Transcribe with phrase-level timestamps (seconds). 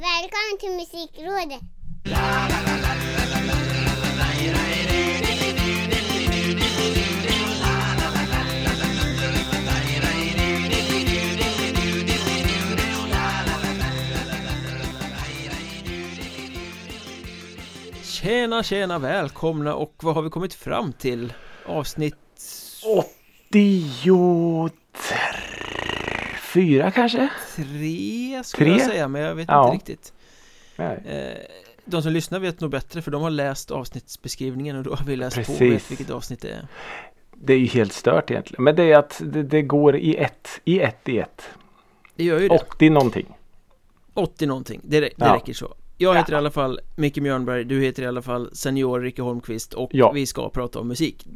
[0.00, 1.60] Välkommen till Musikrådet!
[18.02, 21.32] Tjena tjena välkomna och vad har vi kommit fram till?
[21.66, 22.14] Avsnitt
[26.58, 27.28] 84 kanske?
[27.56, 28.78] tre skulle Tre?
[28.78, 29.64] jag säga men jag vet Ja.
[29.64, 30.12] inte riktigt
[30.76, 31.02] Nej.
[31.06, 31.38] eh,
[31.84, 35.16] De som lyssnar vet nog bättre för de har läst avsnittsbeskrivningen och då har vi
[35.16, 35.72] läst på och Precis.
[35.72, 36.66] vet vilket avsnitt det är
[37.34, 38.64] Det är ju helt stört egentligen.
[38.64, 41.42] Men det är att det, det går i ett, i ett, i ett.
[42.16, 43.26] Det gör ju det 80 någonting.
[44.14, 45.34] 80 någonting, det, det Ja.
[45.34, 49.00] räcker så Jag heter i alla fall Micke Mjörnberg, du heter i alla fall Senior
[49.00, 50.12] Ricke Holmqvist och Ja.
[50.12, 51.26] vi ska prata om musik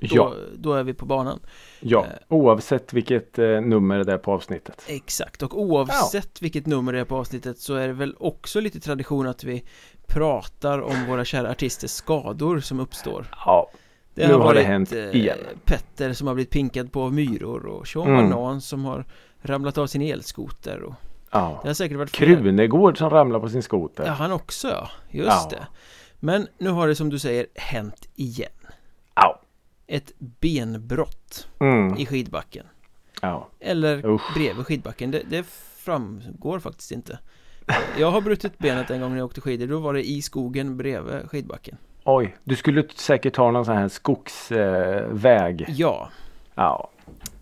[0.00, 1.40] då, Ja, då är vi på banan
[1.80, 2.04] ja.
[2.04, 2.12] Eh.
[2.28, 4.82] Oavsett vilket eh, nummer det är på avsnittet.
[4.86, 8.80] Exakt, och oavsett vilket nummer det är på avsnittet så är det väl också lite
[8.80, 9.64] tradition att vi
[10.06, 13.70] pratar om våra kära artisters skador som uppstår Ja,
[14.14, 15.38] Det Nu har varit det hänt eh, igen.
[15.64, 18.30] Petter som har blivit pinkad på av myror och Sean Mm.
[18.30, 19.04] Banan som har
[19.42, 20.94] ramlat av sin elskoter och
[21.30, 21.60] ja.
[21.62, 22.26] det har säkert varit fler.
[22.26, 24.04] Krunegård som ramlar på sin skoter.
[24.06, 25.48] Ja, han också ja, just Ja.
[25.50, 25.66] det
[26.20, 28.59] Men nu har det som du säger hänt igen Ja.
[29.92, 31.96] Ett benbrott Mm.
[31.98, 32.66] i skidbacken
[33.22, 33.48] ja.
[33.60, 34.34] Eller Usch.
[34.34, 35.46] bredvid skidbacken, det, det
[35.76, 37.18] framgår faktiskt inte
[37.98, 40.76] Jag har brutit benet en gång när jag åkte skidor, då var det i skogen
[40.76, 45.60] bredvid skidbacken Oj, du skulle säkert ta någon sån här skogsväg.
[45.68, 45.74] Eh.
[45.76, 46.10] Ja,
[46.54, 46.90] ja.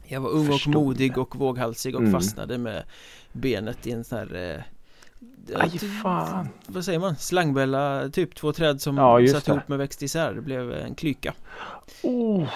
[0.05, 2.13] jag var ung och Förstod modig och våghalsig och Mm.
[2.13, 2.83] fastnade med
[3.33, 4.63] benet i en sån här eh,
[5.55, 6.49] Aj fan.
[6.67, 7.17] Vad säger man?
[7.17, 9.53] Slangbella, typ två träd som Ja, satt det.
[9.53, 11.35] ihop med växt isär, det blev en klyka
[12.03, 12.49] Oh.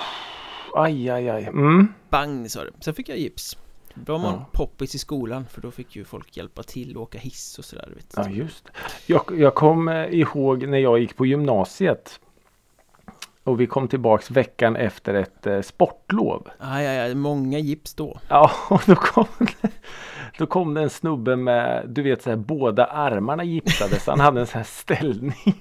[0.75, 1.45] Aj, aj, aj.
[1.45, 1.89] Mm.
[2.11, 3.57] Bang sa det, sen fick jag gips
[3.95, 4.47] Då var man Ja.
[4.53, 7.89] poppis i skolan för då fick ju folk hjälpa till och åka hiss och sådär
[7.97, 8.71] vet Ja, just det.
[9.07, 12.21] jag, jag kom eh, ihåg när jag gick på gymnasiet.
[13.45, 16.49] Och vi kom tillbaks veckan efter ett eh, sportlov.
[16.59, 19.71] Aj, aj, aj, många gips då Ja, och då kom, det,
[20.39, 24.21] då kom det en snubbe med, du vet så här, båda armarna gipsade så han
[24.21, 25.35] hade en sån här ställning.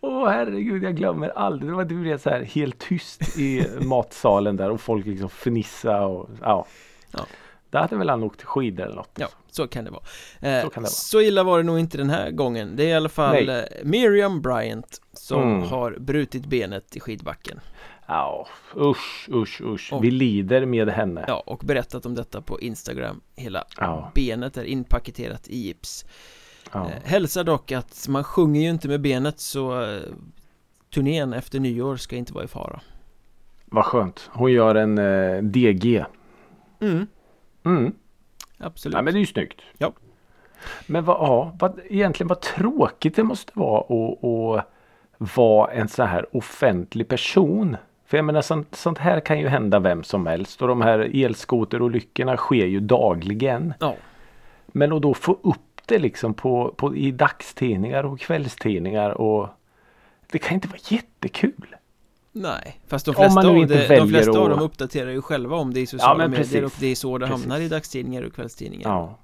[0.00, 1.70] Åh herregud, jag glömmer aldrig.
[1.70, 6.06] Det var du vet så här helt tyst i matsalen där och folk liksom fnissa
[6.06, 6.66] och ja.
[7.12, 7.26] Ja.
[7.70, 9.10] Där hade väl han åkt skidor eller något.
[9.18, 10.02] Ja, så kan det vara
[10.40, 10.90] eh, Så kan det vara.
[10.90, 13.58] Så illa var det nog inte den här gången Det är i alla fall Nej.
[13.58, 15.68] eh, Miriam Bryant som Mm.
[15.68, 17.60] har brutit benet i skidbacken
[18.06, 19.92] Ja, usch, usch, usch.
[19.92, 21.24] Och- Vi lider med henne.
[21.28, 24.12] Ja, och berättat om detta på Instagram Hela Ja.
[24.14, 26.04] benet är inpaketerat i gips
[26.72, 26.80] Ja.
[26.86, 30.00] eh, Hälsar dock att man sjunger ju inte med benet så eh,
[30.94, 32.80] Turnén efter nyår ska inte vara i fara
[33.64, 34.30] Vad skönt.
[34.32, 36.04] Hon gör en eh, DG.
[36.80, 37.06] Mm,
[37.64, 37.92] Mm.
[38.58, 39.60] absolut Ja, men det är ju snyggt.
[39.78, 39.92] Ja.
[40.86, 44.66] Men vad, ja, vad, egentligen vad tråkigt det måste vara att, att
[45.36, 47.76] vara en så här offentlig person.
[48.06, 51.24] För jag menar sånt, sånt här kan ju hända vem som helst och de här
[51.24, 53.74] elskoterolyckorna sker ju dagligen.
[53.80, 53.94] Ja,
[54.66, 59.48] Men att då få upp det liksom på, på, i dagstidningar och kvällstidningar och
[60.32, 61.76] det kan inte vara jättekul.
[62.32, 65.74] Nej Fast de flesta, av, det, de flesta av att- dem uppdaterar ju själva om
[65.74, 66.62] det i sociala men medier precis.
[66.64, 67.40] och det är så det Precis.
[67.44, 69.18] hamnar i dagstidningar och kvällstidningar Ja.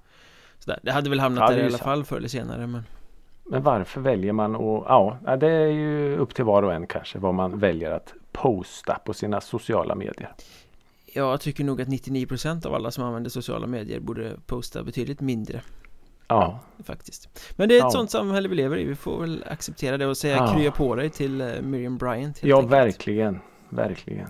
[0.59, 0.79] Sådär.
[0.83, 1.83] Det hade väl hamnat Ja, där är i alla sant.
[1.83, 2.83] fall förr eller senare men
[3.45, 6.87] Men varför väljer man att, ja, ja, det är ju upp till var och en
[6.87, 10.33] kanske vad man väljer att posta på sina sociala medier.
[11.15, 15.61] Jag tycker nog att 99% av alla som använder sociala medier borde posta betydligt mindre
[16.29, 17.91] Ja, faktiskt Men det är ett Ja.
[17.91, 20.55] sånt samhälle vi lever i, vi får väl acceptera det och säga Ja.
[20.55, 22.73] krya på dig till eh, Miriam Bryant ja enkelt.
[22.73, 24.29] verkligen, verkligen.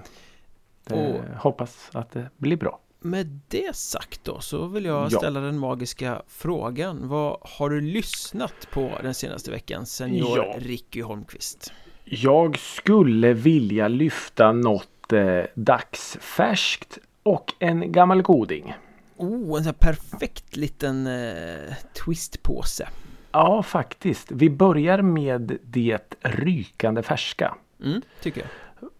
[0.90, 2.80] Och- Hoppas att det blir bra.
[3.00, 5.18] Med det sagt då så vill jag Ja.
[5.18, 10.54] ställa den magiska frågan Vad har du lyssnat på den senaste veckan, senior Ja.
[10.58, 11.72] Ricky Holmqvist?
[12.04, 18.74] Jag skulle vilja lyfta något eh, dagsfärskt och en gammal goding.
[19.16, 22.88] Oh, en sån här perfekt liten eh, twistpåse
[23.32, 24.30] Ja, faktiskt.
[24.30, 27.54] Vi börjar med det rykande färska.
[27.84, 28.48] mm, tycker jag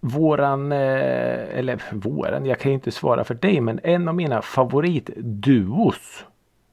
[0.01, 4.43] Våran, eh, eller våran, jag kan ju inte svara för dig, men en av mina
[4.43, 6.25] favoritduos.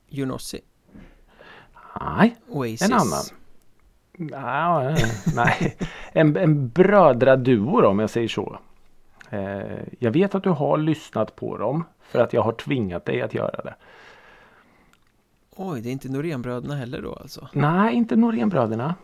[0.10, 0.62] Junossi,
[2.00, 3.24] Nej, Oasis en annan.
[4.31, 4.96] Ja,
[5.36, 5.78] nej,
[6.12, 8.60] en, en brödraduo om jag säger så.
[9.30, 13.21] Eh, jag vet att du har lyssnat på dem för att jag har tvingat dig
[13.21, 13.75] att göra det.
[15.56, 17.48] Oj, det är inte Norénbröderna heller då alltså?
[17.54, 18.95] Nej, inte Norénbröderna.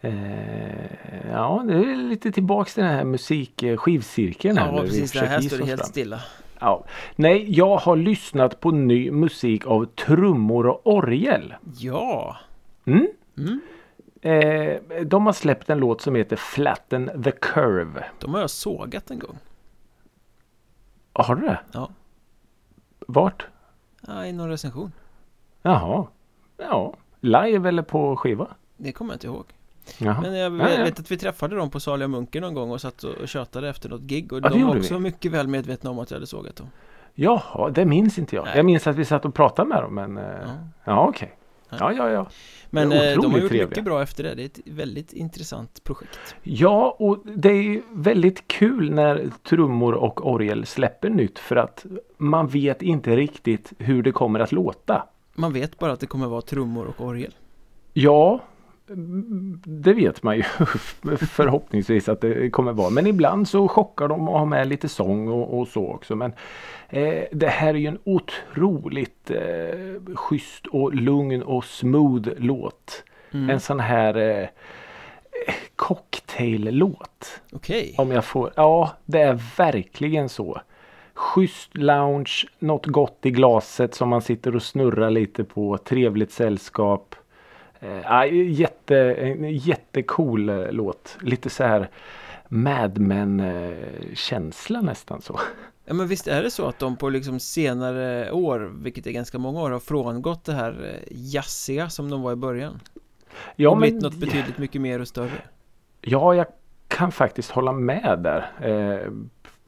[0.00, 4.58] Eh, ja, det är lite tillbaks till den här musik skivcirkeln.
[4.58, 5.88] här Ja, vi precis, det här står det helt fram.
[5.88, 6.20] stilla
[6.60, 6.84] Ja.
[7.16, 11.54] Nej, jag har lyssnat på ny musik av trummor och orgel.
[11.78, 12.36] Ja,
[12.86, 13.06] Mm.
[13.38, 13.60] Mm.
[14.20, 18.04] Eh, de har släppt en låt som heter Flatten the Curve.
[18.18, 19.38] de har jag sågat en gång.
[21.14, 21.60] Har du det?
[21.72, 21.88] Ja.
[23.06, 23.46] Vart?
[24.06, 24.92] Ja, I någon recension.
[25.62, 26.06] Jaha.
[26.56, 26.94] Ja.
[27.20, 28.46] Live eller på skiva?
[28.76, 29.44] Det kommer jag inte ihåg.
[29.98, 30.20] Jaha.
[30.20, 30.84] Men jag Ja, ja.
[30.84, 33.88] vet att vi träffade dem på Saliga Munken någon gång och satt och tjatade efter
[33.88, 35.00] något gig och Ja, de var också vi.
[35.00, 36.66] mycket väl medvetna om att jag hade sågat dem.
[37.14, 38.44] Jaha, det minns inte jag.
[38.44, 38.56] Nej.
[38.56, 40.16] Jag minns att vi satt och pratade med dem men...
[40.18, 40.50] eh, Ja.
[40.84, 41.34] Ja, okej.
[41.38, 41.43] Ja.
[41.80, 42.26] Ja, ja, ja.
[42.70, 43.66] Men eh, de har gjort trevliga.
[43.66, 44.34] mycket bra efter det.
[44.34, 46.34] Det är ett väldigt intressant projekt.
[46.42, 51.86] Ja, och det är väldigt kul när trummor och orgel släpper nytt för att
[52.16, 55.06] man vet inte riktigt hur det kommer att låta.
[55.34, 57.34] Man vet bara att det kommer vara trummor och orgel.
[57.92, 58.40] Ja,
[59.64, 60.42] det vet man ju
[61.16, 62.90] förhoppningsvis att det kommer vara.
[62.90, 66.16] Men ibland så chockar de och har med lite sång och, och så också.
[66.16, 66.32] Men
[66.88, 73.04] eh, det här är ju en otroligt eh, schysst och lugn och smooth låt.
[73.32, 73.50] Mm.
[73.50, 74.48] En sån här eh,
[75.76, 77.42] cocktail-låt.
[77.52, 77.94] Okej.
[77.98, 78.52] Om jag får.
[78.56, 80.60] Ja, det är verkligen så.
[81.14, 85.78] Schysst lounge, något gott i glaset som man sitter och snurrar lite på.
[85.78, 87.14] Trevligt sällskap.
[87.84, 91.16] Eh, ja, jätte, en jättecool eh, låt.
[91.20, 91.88] Lite så här
[92.48, 93.74] Mad Men eh,
[94.14, 95.40] känsla nästan så.
[95.84, 99.38] Ja men visst är det så att de på liksom senare år, vilket är ganska
[99.38, 102.80] många år, har frångått det här eh, jazziga som de var i början?
[103.56, 105.42] Ja, och blivit något betydligt mycket mer och större.
[106.00, 106.46] Ja, jag
[106.88, 108.52] kan faktiskt hålla med där.
[108.60, 109.10] Eh,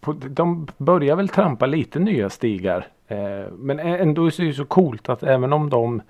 [0.00, 2.86] på, de börjar väl trampa lite nya stigar.
[3.08, 6.02] Eh, men ändå är det ju så coolt att även om de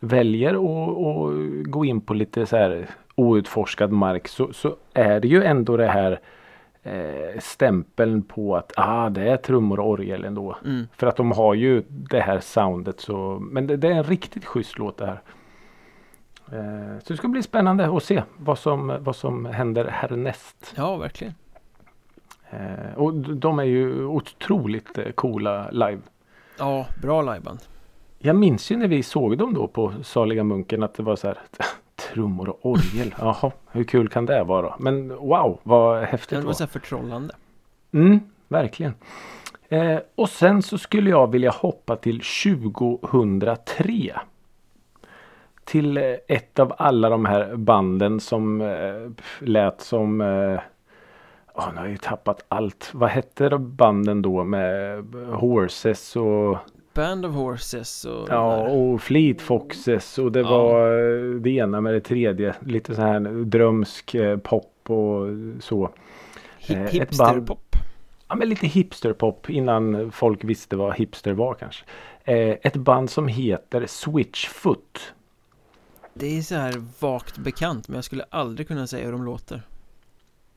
[0.00, 5.44] väljer att gå in på lite så här outforskad mark så, så är det ju
[5.44, 6.20] ändå det här
[6.82, 10.56] eh, stämpeln på att ah, det är trummor och orgel ändå.
[10.64, 10.88] Mm.
[10.96, 13.38] För att de har ju det här soundet så.
[13.40, 15.20] Men det, det är en riktigt schysst låt det här.
[16.52, 20.74] Eh, så det ska bli spännande att se vad som, vad som händer härnäst.
[20.76, 21.34] Ja, verkligen.
[22.50, 26.00] Eh, och de är ju otroligt eh, coola live.
[26.58, 27.60] Ja, bra liveband.
[28.18, 31.26] Jag minns ju när vi såg dem då på Saliga Munken att det var så
[31.26, 31.38] här
[31.96, 33.14] trummor och orgel.
[33.18, 34.74] Jaha, hur kul kan det vara?
[34.78, 37.34] Men wow, vad häftigt Det var så här förtrollande.
[37.92, 38.94] Mm, verkligen.
[39.68, 44.20] Eh, och sen så skulle jag vilja hoppa till 2003.
[45.64, 49.10] Till eh, ett av alla de här banden som eh,
[49.40, 50.60] lät som eh,
[51.54, 52.90] oh, nu har jag ju tappat allt.
[52.92, 56.58] Vad hette de banden då med Horses och,
[56.98, 60.48] Band of Horses och ja, och Fleet Foxes och det Ja.
[60.50, 62.54] var eh, det ena med det tredje.
[62.60, 65.26] Lite så här drömsk eh, pop och
[65.60, 65.90] så.
[66.58, 67.76] Hip, eh, hipsterpop.
[68.28, 71.84] ja, men lite hipsterpop innan folk visste vad hipster var kanske.
[72.24, 75.12] Ett band som heter Switchfoot.
[76.14, 79.62] Det är så här vagt bekant men jag skulle aldrig kunna säga hur de låter.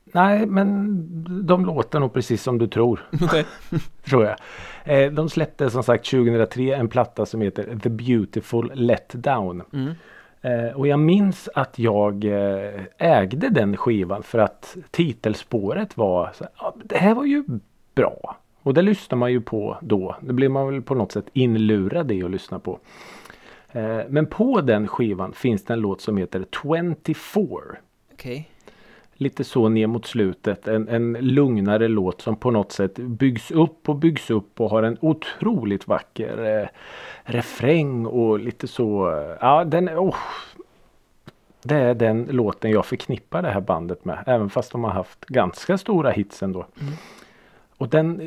[0.04, 0.98] Nej, men
[1.46, 3.08] de låter nog precis som du tror.
[4.04, 4.36] Tror jag.
[4.84, 9.62] Eh, de släppte som sagt 2003 en platta som heter The Beautiful Let Down.
[9.72, 9.92] Mm.
[10.42, 16.44] Eh, och jag minns att jag eh, ägde den skivan för att titelspåret var så,
[16.58, 17.44] ja, det här var ju
[17.94, 18.36] bra.
[18.62, 20.16] Och det lyssnar man ju på då.
[20.20, 22.78] Det blir man väl på något sätt inlurad i att lyssna på.
[24.08, 27.16] Men på den skivan finns det en låt som heter 24.
[28.12, 28.51] Okej.
[29.14, 30.68] Lite så ner mot slutet.
[30.68, 34.82] En, en lugnare låt som på något sätt byggs upp och byggs upp och har
[34.82, 36.68] en otroligt vacker eh,
[37.24, 39.10] refräng och lite så.
[39.10, 40.16] eh, Ja, den oh,
[41.62, 44.24] Det är den låten jag förknippar det här bandet med.
[44.26, 46.66] Även fast de har haft ganska stora hits ändå.
[46.80, 46.92] Mm.
[47.78, 48.20] Och den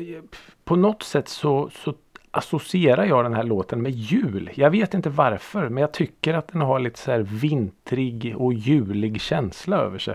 [0.64, 1.94] på något sätt så, så
[2.30, 4.50] associerar jag den här låten med jul.
[4.54, 8.52] Jag vet inte varför men jag tycker att den har lite så här vintrig och
[8.52, 10.14] julig känsla över sig.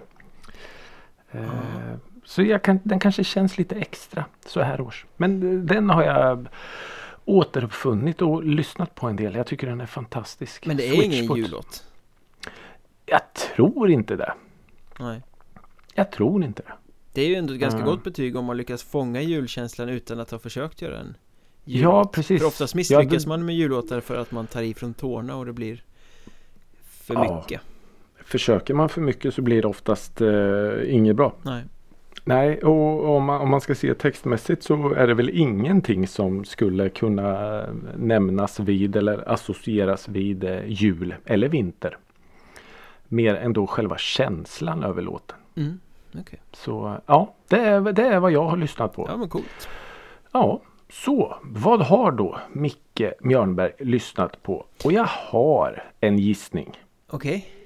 [1.31, 5.05] Eh, Så kan, den kanske känns lite extra så här års.
[5.17, 6.47] Men eh, den har jag
[7.25, 9.35] återuppfunnit och lyssnat på en del.
[9.35, 10.65] Jag tycker den är fantastisk.
[10.65, 11.38] Men det är ingen Switchfoot.
[11.38, 11.83] jullåt.
[13.05, 14.33] Jag tror inte det.
[15.00, 15.21] Nej.
[15.93, 16.73] Jag tror inte det.
[17.13, 17.85] Det är ju ändå ett ganska Ja.
[17.85, 21.17] gott betyg om man lyckas fånga julkänslan utan att ha försökt göra en
[21.65, 22.11] Ja, jullåt.
[22.11, 22.41] precis.
[22.41, 25.35] För oftast misslyckas Ja, det- man med jullåtar för att man tar i från tårna
[25.35, 25.83] och det blir
[26.83, 27.35] för Ja.
[27.41, 27.61] mycket.
[28.31, 31.33] Försöker man för mycket så blir det oftast eh, inget bra.
[31.41, 31.63] Nej.
[32.23, 36.45] Nej, och om man, om man ska se textmässigt så är det väl ingenting som
[36.45, 41.97] skulle kunna eh, nämnas vid eller associeras vid eh, jul eller vinter.
[43.07, 45.38] Mer än då själva känslan över låten.
[45.55, 45.79] Mm.
[46.19, 46.41] Okej.
[46.51, 49.05] Så ja, det är, det är vad jag har lyssnat på.
[49.09, 49.69] Ja men coolt.
[50.31, 54.65] Ja, Så, vad har då Micke Mjörnberg lyssnat på?
[54.85, 56.71] Och jag har en gissning.
[57.09, 57.61] Okej.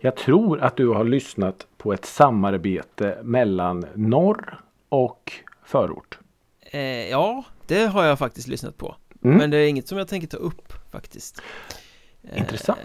[0.00, 5.32] Jag tror att du har lyssnat på ett samarbete mellan norr och
[5.64, 6.18] förort.
[6.60, 8.96] Eh, ja, det har jag faktiskt lyssnat på.
[9.24, 9.36] Mm.
[9.36, 11.42] Men det är inget som jag tänker ta upp faktiskt.
[12.22, 12.78] Eh, Intressant.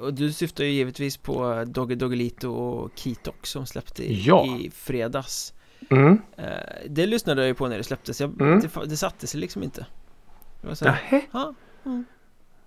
[0.00, 4.46] och du syftar ju givetvis på Dogge Doggelito och Kitok som släppte i, Ja.
[4.46, 5.54] i fredags.
[5.90, 6.22] Mm.
[6.36, 6.44] Eh,
[6.88, 8.20] det lyssnade jag ju på när det släpptes.
[8.20, 8.60] Jag, Mm.
[8.60, 9.86] det, det satte sig liksom inte.
[10.60, 12.04] Det var så här, ja, mm,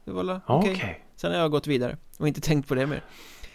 [0.06, 0.74] det var la- okej.
[0.76, 1.06] okej.
[1.16, 3.04] Sen har jag gått vidare och inte tänkt på det mer.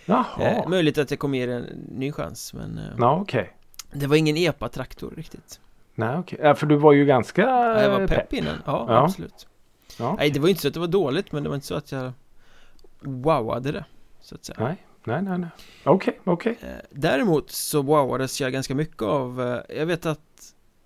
[0.07, 3.57] Jaha, Eh, möjligt att jag kommer ge det en ny chans men eh, ja, okej.
[3.93, 5.61] det var ingen epa-traktor riktigt.
[5.95, 6.39] Nej, okej.
[6.43, 9.05] Ja, för du var ju ganska Ja, jag var pepp innan, ja, Ja.
[9.05, 9.47] absolut.
[9.99, 10.15] Ja.
[10.19, 11.93] Nej, det var inte så att det var dåligt men det var inte så att
[11.93, 12.13] jag
[13.01, 13.85] wowade det.
[14.21, 14.57] Så att säga.
[14.61, 15.39] Nej, nej, nej.
[15.39, 15.49] nej.
[15.85, 16.59] Okej, okej.
[16.63, 20.21] Eh, Däremot så wowades jag ganska mycket av eh, Jag vet att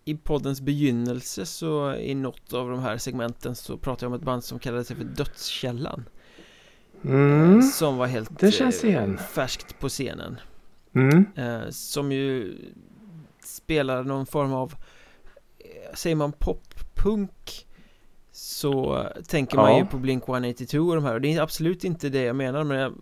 [0.04, 4.24] i poddens begynnelse så i något av de här segmenten så pratade jag om ett
[4.24, 6.04] band som kallade sig för Dödskällan
[7.04, 7.62] Mm.
[7.62, 9.18] Som var helt Det känns eh, igen.
[9.32, 10.40] färskt på scenen
[10.94, 11.24] Mm.
[11.36, 12.56] eh, Som ju
[13.44, 14.74] spelar någon form av
[15.58, 17.66] eh, Säger man poppunk
[18.32, 19.78] Så tänker man Ja.
[19.78, 22.64] ju på Blink 182 och de här och det är absolut inte det jag menar
[22.64, 22.94] men jag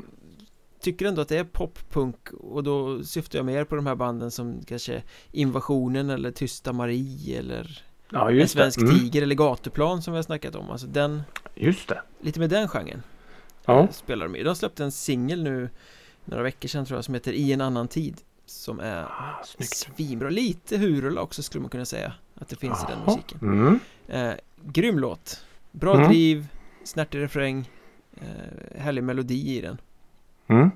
[0.80, 4.30] Tycker ändå att det är poppunk och då syftar jag mer på de här banden
[4.30, 5.02] som kanske
[5.32, 8.48] Invasionen eller Tysta Marie eller Ja, En.
[8.48, 8.94] Svensk Mm.
[8.98, 11.22] Tiger eller Gatuplan som vi har snackat om Alltså den,
[11.54, 12.02] Just det.
[12.20, 13.02] lite med den genren
[13.68, 13.88] Ja.
[13.92, 14.42] Spelar de i.
[14.42, 15.68] De släppte en singel nu
[16.24, 19.76] Några veckor sedan tror jag som heter I en annan tid Som är Ah, snyggt.
[19.76, 23.80] svinbra, lite hurula också skulle man kunna säga Att det finns i den musiken Mm.
[24.08, 24.34] eh,
[24.64, 26.08] Grym låt Bra Mm.
[26.08, 26.46] driv
[26.84, 27.70] Snärtig refräng
[28.16, 29.78] eh, Härlig melodi i den
[30.46, 30.70] Mm.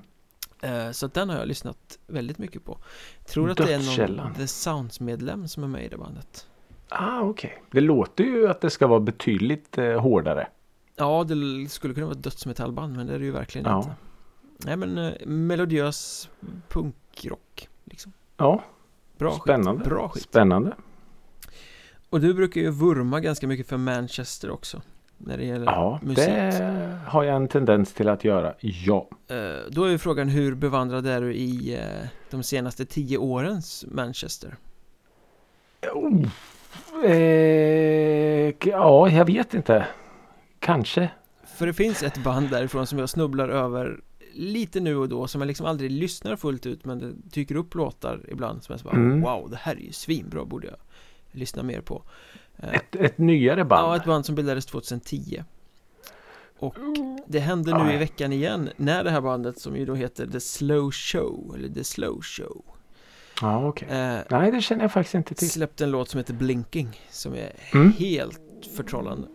[0.61, 2.77] eh, Så den har jag lyssnat väldigt mycket på
[3.25, 4.33] Tror att det är någon.
[4.33, 6.47] The Sounds-medlem som är med i det bandet
[6.89, 7.63] Ah, okej.
[7.71, 10.47] Det låter ju att det ska vara betydligt eh, hårdare.
[10.95, 13.77] Ja, det skulle kunna vara ett dödsmetallband men det är det ju verkligen Ja.
[13.77, 13.95] inte
[14.65, 16.29] Nej men eh, melodiös
[16.67, 18.63] punkrock liksom Ja,
[19.17, 19.81] Bra spännande.
[19.81, 20.73] skit, bra skit Spännande.
[22.09, 24.81] Och du brukar ju vurma ganska mycket för Manchester också
[25.17, 28.53] När det gäller Ja, musik det har jag en tendens till att göra.
[28.59, 29.07] Ja.
[29.27, 29.35] Eh,
[29.69, 34.55] Då är ju frågan hur bevandrad är du i eh, de senaste tio årens Manchester?
[35.93, 36.27] Oh.
[37.05, 39.85] Eh, ja, jag vet inte.
[40.63, 41.09] Kanske.
[41.55, 44.01] För det finns ett band därifrån som jag snubblar över
[44.33, 47.75] lite nu och då som jag liksom aldrig lyssnar fullt ut men det dyker upp
[47.75, 49.21] låtar ibland som jag så bara Mm.
[49.21, 50.75] wow det här är ju svinbra borde jag
[51.31, 52.03] lyssna mer på
[52.57, 53.87] Eh, Ett, ett nyare band.
[53.87, 55.43] Ja, ett band som bildades 2010
[56.59, 56.75] Och
[57.27, 60.39] det hände nu i veckan igen när det här bandet som ju då heter The
[60.39, 62.61] Slow Show eller The Slow Show
[63.41, 63.87] Ja, okej.
[63.89, 65.49] eh, Nej, det känner jag faktiskt inte till.
[65.49, 67.91] Släppte en låt som heter Blinking som är Mm.
[67.93, 68.39] helt
[68.75, 69.27] förtrollande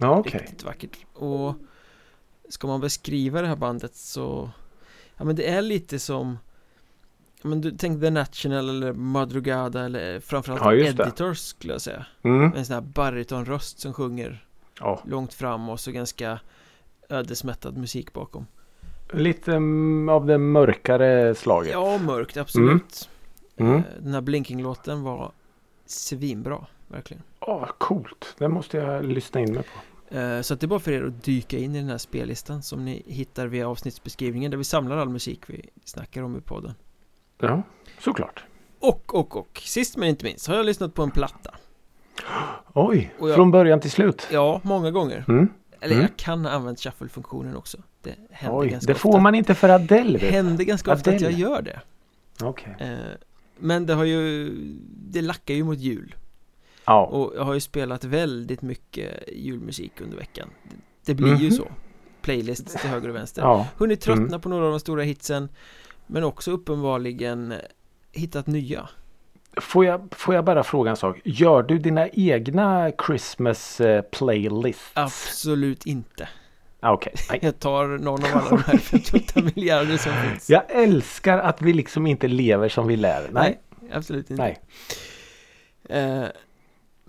[0.00, 0.40] Ja, okej.
[0.40, 1.54] Riktigt vackert Och
[2.48, 4.50] Ska man beskriva det här bandet så
[5.16, 6.38] Ja men det är lite som
[7.42, 11.02] men du tänk The National eller Madrugada eller framförallt Ja, just det.
[11.02, 12.52] Editors skulle jag säga Mm.
[12.56, 14.44] En sån här baritonröst som sjunger
[14.80, 16.40] Ja, långt fram och så ganska
[17.08, 18.46] ödesmättad musik bakom
[19.12, 21.72] lite mm, av det mörkare slaget.
[21.72, 23.08] Ja, mörkt, absolut
[23.56, 23.76] Mm.
[23.76, 25.32] Eh, Den här Blinking-låten var
[25.86, 28.34] svinbra, verkligen Ja, coolt.
[28.38, 29.80] Det måste jag lyssna in mig på.
[30.10, 32.62] Eh, Så att det är bara för er att dyka in i den här spellistan
[32.62, 36.74] som ni hittar via avsnittsbeskrivningen där vi samlar all musik vi snackar om i podden
[37.38, 37.62] Ja,
[37.98, 38.44] såklart.
[38.78, 41.54] Och, och, och, sist men inte minst har jag lyssnat på en platta
[42.74, 44.26] Oj, jag- från början till slut.
[44.32, 45.48] Ja, många gånger Mm.
[45.80, 46.06] Eller Mm.
[46.06, 49.54] jag kan ha använt shuffle-funktionen också Det händer Oj, ganska det ofta får man inte
[49.54, 50.18] för Adele.
[50.18, 51.42] Det händer ganska ofta att jag Adele.
[51.42, 51.80] gör det
[52.42, 52.76] Okej.
[52.80, 52.98] Eh,
[53.58, 54.50] Men det har ju
[55.10, 56.14] Det lackar ju mot jul
[56.90, 57.06] Ja.
[57.06, 60.48] Och jag har ju spelat väldigt mycket julmusik under veckan
[61.06, 61.50] Det, blir ju Mhm.
[61.50, 61.68] så
[62.22, 63.66] Playlists till höger och vänster ja.
[63.76, 64.40] Hunnit tröttna Mm.
[64.40, 65.48] på några av de stora hitsen
[66.06, 67.54] Men också uppenbarligen
[68.12, 68.88] hittat nya
[69.60, 71.20] Får, jag, får jag bara fråga en sak?
[71.24, 74.90] Gör du dina egna Christmas eh, playlists?
[74.94, 76.28] Absolut inte
[76.80, 77.12] Ah, Okej.
[77.30, 77.38] Nej.
[77.42, 81.72] Jag tar någon av alla de här 58 miljarder som finns Jag älskar att vi
[81.72, 83.28] liksom inte lever som vi lär.
[83.32, 83.60] Nej.
[83.92, 84.60] absolut inte Nej.
[85.88, 86.24] Eh,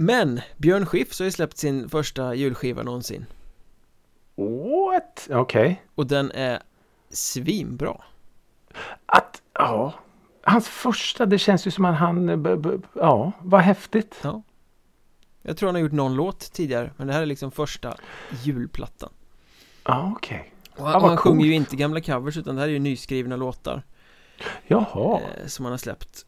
[0.01, 3.25] Men Björn Skifs har ju släppt sin första julskiva någonsin
[4.35, 5.27] What?
[5.31, 5.83] Okej.
[5.95, 6.59] Och den är
[7.09, 8.01] svinbra
[9.05, 9.93] Att, ja.
[10.43, 14.19] Hans första, det känns ju som att han, b, b, ja, vad häftigt.
[14.23, 14.41] Ja
[15.41, 17.95] Jag tror han har gjort någon låt tidigare Men det här är liksom första
[18.43, 19.09] julplattan
[19.85, 20.53] Ja, okej.
[20.77, 22.79] Och han, Ja, och han sjunger ju inte gamla covers utan det här är ju
[22.79, 23.83] nyskrivna låtar
[24.67, 25.19] Jaha.
[25.21, 26.25] eh, Som han har släppt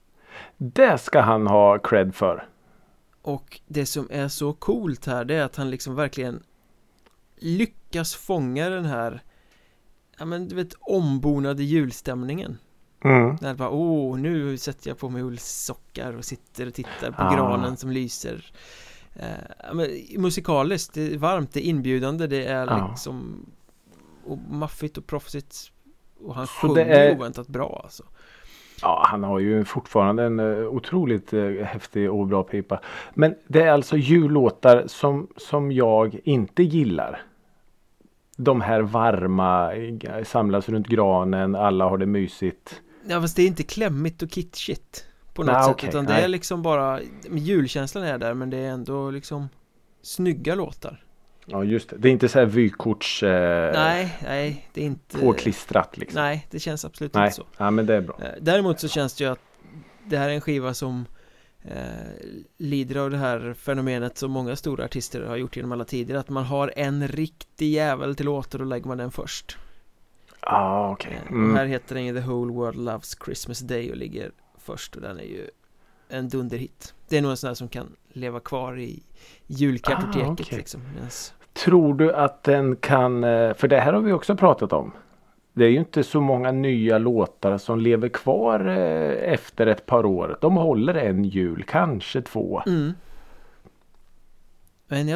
[0.57, 2.47] Det ska han ha cred för.
[3.23, 6.43] Och det som är så coolt här det är att han liksom verkligen
[7.37, 9.23] lyckas fånga den här
[10.19, 12.57] Ja men du vet ombonade julstämningen
[13.05, 13.35] Mm.
[13.35, 17.35] Där bara, åh nu sätter jag på mig ullsockar och sitter och tittar på Ah.
[17.35, 18.51] granen som lyser
[19.15, 19.25] eh,
[19.67, 19.87] ja, men,
[20.17, 22.87] Musikaliskt, det är varmt, det är inbjudande, det är Ja.
[22.91, 23.45] liksom
[24.25, 25.71] och maffigt och proffsigt
[26.19, 28.03] Och han Så sjunger är- oväntat bra alltså
[28.81, 32.79] Ja, han har ju fortfarande en eh, otroligt eh, häftig och bra pipa.
[33.13, 37.21] Men det är alltså jullåtar som, som jag inte gillar.
[38.37, 42.81] De här varma, eh, samlas runt granen, alla har det mysigt.
[43.07, 46.13] Ja fast det är inte klämmigt och kitschigt På något Nej, sätt okej, utan det
[46.13, 46.23] nej.
[46.23, 46.99] är liksom bara
[47.31, 49.49] Julkänslan är där men det är ändå liksom
[50.01, 51.02] Snygga låtar
[51.45, 51.95] Ja, just det.
[51.97, 56.21] Det är inte så här vykorts eh, Nej, nej det är inte påklistrat liksom.
[56.21, 58.19] Nej, det känns absolut Nej, inte så ja, men det är bra.
[58.21, 59.39] Eh, Däremot så känns det ju att
[60.05, 61.05] det här är en skiva som
[61.61, 61.75] eh,
[62.57, 66.29] lider av det här fenomenet som många stora artister har gjort genom alla tider att
[66.29, 69.57] man har en riktig jävel till låt och lägger man den först
[70.41, 71.13] Ja, ah, okej.
[71.13, 71.55] Eh, Och Mm.
[71.55, 75.19] här heter den ju The Whole World Loves Christmas Day och ligger först och den
[75.19, 75.47] är ju
[76.13, 79.03] en dunderhit Det är nog en sån här som kan leva kvar i
[79.47, 80.57] julkartoteket Ah, okej.
[80.57, 84.73] liksom Medans- Tror du att den kan, eh, för det här har vi också pratat
[84.73, 84.91] om.
[85.53, 90.05] Det är ju inte så många nya låtar som lever kvar eh, efter ett par
[90.05, 90.37] år.
[90.41, 92.61] De håller en jul, kanske två.
[92.65, 92.93] mm.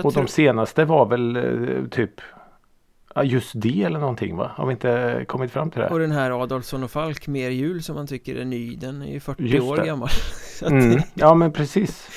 [0.04, 2.22] Och tror de senaste var väl eh, typ
[3.18, 4.52] ja, just det eller någonting va?
[4.56, 5.88] Har vi inte kommit fram till det?
[5.90, 9.12] Och den här Adolfsson och Falk Mer jul som man tycker är ny Den är
[9.12, 9.86] ju 40 Just år det.
[9.86, 10.10] gammal
[10.66, 11.02] Mm.
[11.14, 12.10] Ja men precis.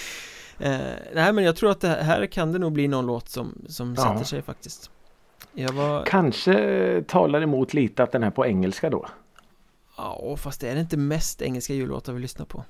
[0.58, 0.78] eh,
[1.14, 3.94] Nej men jag tror att det här, kan det nog bli någon låt som, som
[3.98, 4.02] Ja.
[4.12, 4.90] sätter sig faktiskt
[5.72, 9.06] var Kanske talar emot lite att den är på engelska då.
[9.96, 12.64] Ja fast det är det inte mest engelska jullåtar vi lyssnar på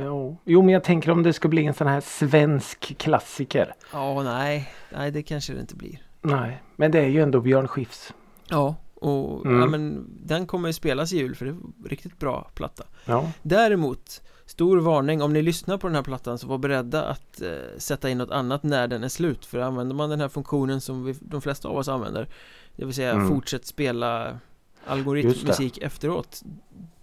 [0.00, 0.36] Jo.
[0.44, 3.74] jo men jag tänker om det ska bli en sån här svensk klassiker.
[3.92, 7.68] Ja nej Nej det kanske det inte blir Nej, men det är ju ändå Björn
[7.68, 8.12] Skifs.
[8.48, 9.60] Ja och Mm.
[9.60, 13.32] ja, men den kommer ju spelas i jul för det är riktigt bra platta Ja.
[13.42, 17.48] Däremot Stor varning om ni lyssnar på den här plattan så var beredda att eh,
[17.78, 21.04] sätta in något annat när den är slut för använder man den här funktionen som
[21.04, 22.28] vi, de flesta av oss använder
[22.76, 23.28] Det vill säga Mm.
[23.28, 24.38] fortsätt spela
[24.86, 26.42] algoritmmusik efteråt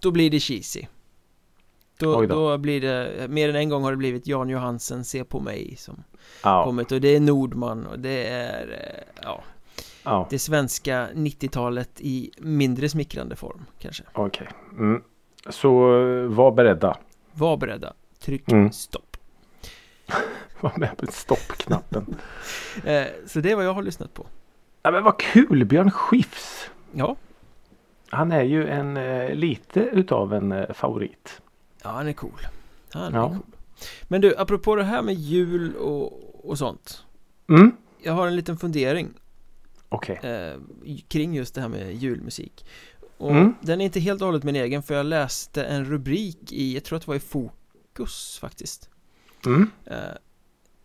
[0.00, 0.82] Då blir det cheesy
[1.98, 2.26] då, då.
[2.50, 2.58] då.
[2.58, 6.04] blir det, mer än en gång har det blivit Jan Johansen Se på mig som
[6.42, 6.64] Ja.
[6.64, 9.42] kommit och det är Nordman och det är eh, ja,
[10.02, 10.26] ja.
[10.30, 14.48] det svenska 90-talet i mindre smickrande form kanske Okej.
[14.72, 15.02] Mm.
[15.48, 15.68] Så
[16.00, 16.96] eh, var beredda.
[17.32, 18.72] Var beredda, tryck Mm.
[18.72, 19.16] stopp
[20.60, 22.16] Var med på stoppknappen.
[22.84, 24.26] eh, Så det är vad jag har lyssnat på
[24.82, 25.64] ja, men vad kul!
[25.64, 26.70] Björn Skifs.
[26.92, 27.16] Ja,
[28.08, 28.94] Han är ju en
[29.40, 31.40] lite utav en favorit.
[31.86, 32.46] Ja han är cool
[32.90, 33.24] Han Ja.
[33.24, 33.42] är cool
[34.02, 37.02] Men du, apropå det här med jul och, och sånt
[37.48, 37.76] Mm.
[38.02, 39.08] Jag har en liten fundering
[39.88, 40.16] Okej.
[40.22, 40.54] eh,
[41.08, 42.66] kring just det här med julmusik
[43.18, 43.54] Och Mm.
[43.60, 46.84] den är inte helt och hållet min egen för jag läste en rubrik i, jag
[46.84, 48.90] tror att det var i Fokus faktiskt
[49.46, 49.70] Mm.
[49.84, 49.96] eh,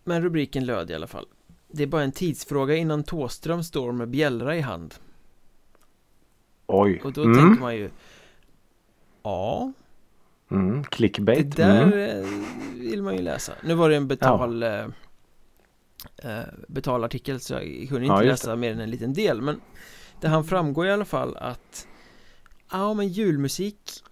[0.04, 1.26] Men rubriken löd i alla fall
[1.72, 4.96] Det är bara en tidsfråga innan Tåström står med bjällra i hand
[6.68, 7.02] Oj.
[7.04, 7.38] Och då mm.
[7.38, 7.90] tänker man ju
[9.24, 9.72] Ja,
[10.52, 10.82] Mm.
[10.82, 11.56] det Clickbait.
[11.56, 12.20] där Mm.
[12.24, 12.28] eh,
[12.76, 14.86] vill man ju läsa Nu var det en betal eh,
[16.24, 19.62] eh, Betalartikel så jag kunde Ja, inte just läsa mer än en liten del men
[20.22, 21.88] Det han framgår i alla fall att
[22.72, 24.04] Ja men julmusik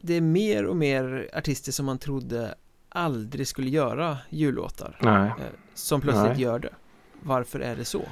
[0.00, 2.54] Det är mer och mer artister som man trodde
[2.88, 5.28] aldrig skulle göra jullåtar Nej.
[5.28, 5.34] eh,
[5.74, 6.40] Som plötsligt Nej.
[6.42, 6.74] gör det
[7.22, 8.02] Varför är det så?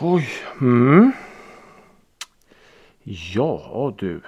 [0.00, 0.28] Oj.
[0.60, 1.12] Mm.
[3.34, 4.20] Ja du.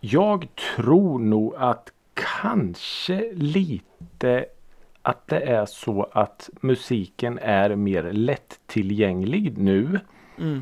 [0.00, 4.46] Jag tror nog att kanske lite
[5.02, 10.00] att det är så att musiken är mer lättillgänglig nu.
[10.38, 10.60] Mm.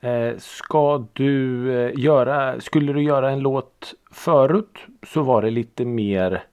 [0.00, 5.84] Eh, ska du eh, göra, skulle du göra en låt förut så var det lite
[5.84, 6.44] mer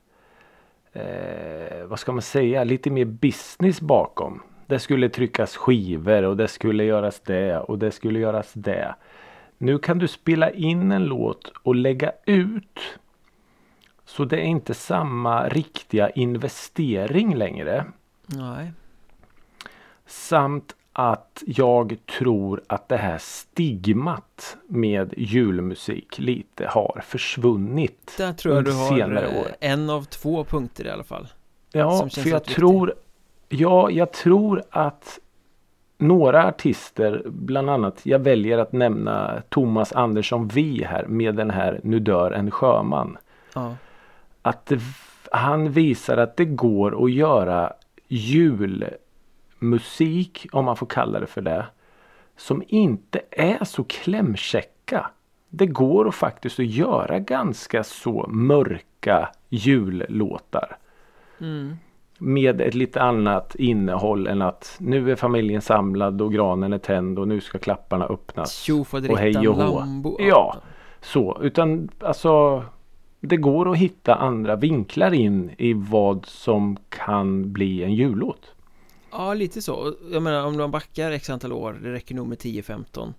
[0.94, 4.42] eh, vad ska man säga, lite mer business bakom.
[4.68, 8.96] Det skulle tryckas skivor och det skulle göras det och det skulle göras det.
[9.64, 12.80] Nu kan du spela in en låt och lägga ut.
[14.06, 17.86] Så det är inte samma riktiga investering längre.
[18.26, 18.72] Nej
[20.06, 28.14] Samt att jag tror att det här stigmat med julmusik lite har försvunnit.
[28.18, 29.48] Där tror jag du har senare eh, år.
[29.60, 31.28] en av två punkter i alla fall
[31.72, 32.56] Ja, för jag viktig.
[32.56, 32.94] tror
[33.50, 35.20] Ja, jag tror att
[35.98, 41.80] några artister, bland annat, jag väljer att nämna Thomas Andersson Vi här med den här
[41.84, 43.18] Nu dör en sjöman.
[43.56, 43.76] Ja,
[44.42, 44.80] Att det,
[45.32, 47.74] han visar att det går att göra
[48.08, 48.88] julmusik,
[50.52, 51.66] om man får kalla det för det,
[52.38, 55.10] som inte är så klämkäcka.
[55.50, 60.78] Det går att faktiskt att göra ganska så mörka jullåtar.
[61.40, 61.78] Mm.
[62.18, 67.20] Med ett lite annat innehåll än att nu är familjen samlad och granen är tänd
[67.20, 68.70] och nu ska klapparna öppnas.
[69.10, 70.16] Och hej och hå.
[70.20, 70.56] Ja.
[71.02, 72.64] Så, utan alltså
[73.20, 78.52] det går att hitta andra vinklar in i vad som kan bli en jullåt.
[79.12, 79.94] Ja, lite så.
[80.12, 83.14] Jag menar om man backar x antal år, det räcker nog med 10-15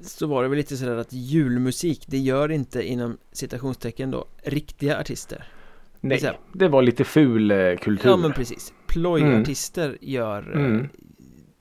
[0.00, 5.00] Så var det väl lite sådär att julmusik, det gör inte inom citationstecken då riktiga
[5.00, 5.44] artister
[6.08, 8.08] Nej, här- det var lite ful eh, kultur.
[8.10, 10.88] Ja men precis Plojartister gör eh, Mm.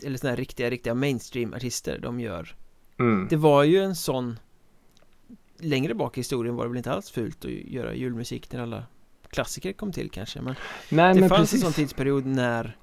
[0.03, 2.55] Eller sådana här riktiga, riktiga mainstream-artister, de gör
[2.99, 3.27] Mm.
[3.29, 4.39] Det var ju en sån
[5.59, 8.83] Längre bak i historien var det väl inte alls fult att göra julmusik när alla
[9.29, 10.55] klassiker kom till kanske men
[10.89, 11.53] Nej, Det men fanns precis.
[11.63, 12.77] en sån tidsperiod när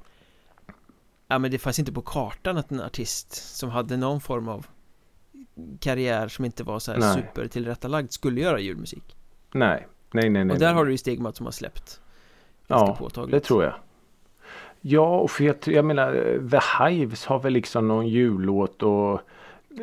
[1.29, 4.67] Ja men det fanns inte på kartan att en artist som hade någon form av
[5.81, 7.15] Karriär som inte var så här Nej.
[7.15, 9.17] supertillrättalagd skulle göra julmusik
[9.55, 10.45] Nej, nej, nej.
[10.45, 10.75] nej Och där nej.
[10.75, 12.01] har du ju Stigmat som har släppt
[12.69, 13.75] Ganska Ja, påtagligt det tror jag.
[14.81, 16.13] Ja, och för jag, jag menar
[16.51, 19.21] The Hives har väl liksom någon jullåt och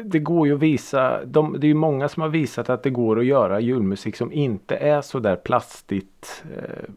[0.04, 1.26] det går ju att visa.
[1.26, 4.32] De, det är ju många som har visat att det går att göra julmusik som
[4.32, 6.90] inte är så där plastigt eh,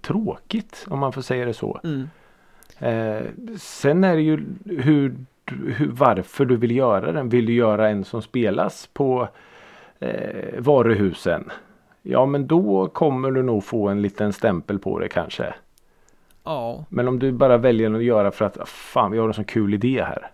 [0.00, 1.80] tråkigt om man får säga det så.
[1.84, 2.08] mm.
[2.78, 3.22] Eh,
[3.58, 5.16] sen är det ju hur,
[5.46, 7.28] hur, varför du vill göra den.
[7.28, 9.28] Vill du göra en som spelas på
[9.98, 11.50] eh, varuhusen?
[12.02, 15.54] Ja men då kommer du nog få en liten stämpel på det kanske.
[16.44, 19.34] Ja, Men om du bara väljer att göra för att "Ah, fan vi har en
[19.34, 20.30] sån kul idé här.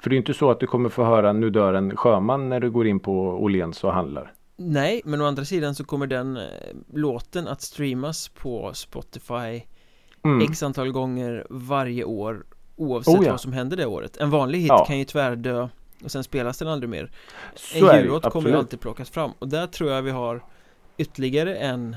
[0.00, 2.60] För det är inte så att du kommer få höra nu dör en sjöman när
[2.60, 4.32] du går in på Åhléns och handlar.
[4.56, 6.42] nej men å andra sidan så kommer den eh,
[6.92, 9.62] låten att streamas på Spotify
[10.24, 10.40] Mm.
[10.50, 12.44] X antal gånger varje år
[12.76, 13.30] Oavsett Oh ja.
[13.30, 14.84] vad som händer det året En vanlig hit Ja.
[14.84, 15.68] kan ju tvärdö
[16.02, 17.10] Och sen spelas den aldrig mer.
[17.54, 19.32] Så En jullåt kommer ju alltid plockas fram.
[19.38, 20.44] Och där tror jag vi har
[20.96, 21.96] Ytterligare en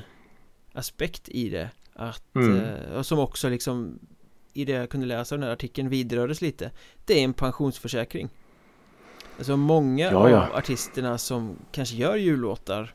[0.72, 1.70] Aspekt i det.
[1.94, 2.60] Att, Mm.
[2.60, 3.98] eh, som också liksom
[4.52, 6.70] I det jag kunde läsa av den här artikeln vidrördes lite.
[7.04, 8.28] Det är en pensionsförsäkring.
[9.38, 10.46] Alltså många Ja, ja.
[10.48, 12.94] av artisterna som kanske gör jullåtar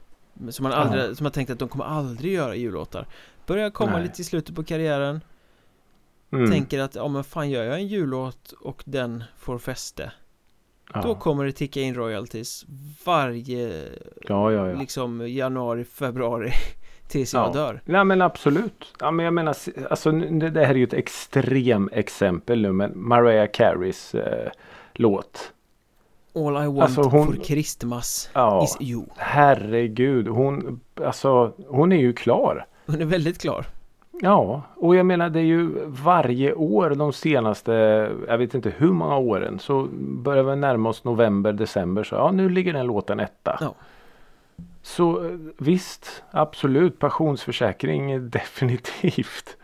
[0.49, 3.07] Som man aldrig, som har tänkt att de kommer aldrig göra jullåtar
[3.45, 4.03] Börjar komma Nej.
[4.03, 5.21] lite i slutet på karriären.
[6.31, 6.51] Mm.
[6.51, 10.11] Tänker att, ja men fan gör jag en jullåt och den får fäste
[10.93, 11.01] ja.
[11.01, 12.65] Då kommer det ticka in royalties
[13.05, 13.83] varje
[14.27, 14.75] ja, ja, ja.
[14.79, 16.51] liksom januari, februari
[17.07, 17.53] tills jag Ja.
[17.53, 18.93] dör Nej men absolut.
[18.99, 19.55] Ja, men jag menar,
[19.89, 24.49] alltså, det här är ju ett extrem exempel nu men Mariah Careys eh,
[24.93, 25.53] låt.
[26.35, 30.27] All I want Alltså, hon- for Christmas Ja, is you herregud.
[30.27, 32.65] Hon, alltså, hon är ju klar.
[32.85, 33.65] Hon är väldigt klar
[34.21, 37.71] Ja, och jag menar det är ju varje år de senaste,
[38.27, 42.31] jag vet inte hur många åren, så börjar vi närma oss november, december så ja
[42.31, 43.57] nu ligger den låten etta.
[43.61, 43.75] Ja.
[44.81, 49.57] Så eh, visst, absolut, pensionsförsäkring definitivt.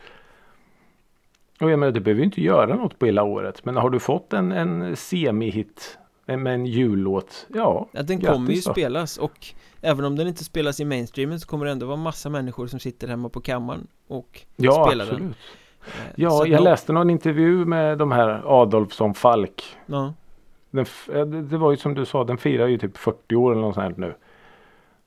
[1.61, 3.99] Och jag menar du behöver ju inte göra något på hela året men har du
[3.99, 5.97] fått en, en semi-hit
[6.37, 7.87] med en jullåt, ja.
[7.91, 8.71] Ja, den kommer ju då.
[8.71, 9.47] spelas och
[9.81, 12.79] även om den inte spelas i mainstreamen så kommer det ändå vara massa människor som
[12.79, 15.35] sitter hemma på kammaren och Ja, spelar den absolut.
[15.81, 20.13] Eh, så Ja, att jag nå- läste någon intervju med de här Adolfsson Falk Ja,
[20.71, 23.61] Den, ja, det var ju som du sa, den firar ju typ 40 år eller
[23.61, 24.13] något sånt nu.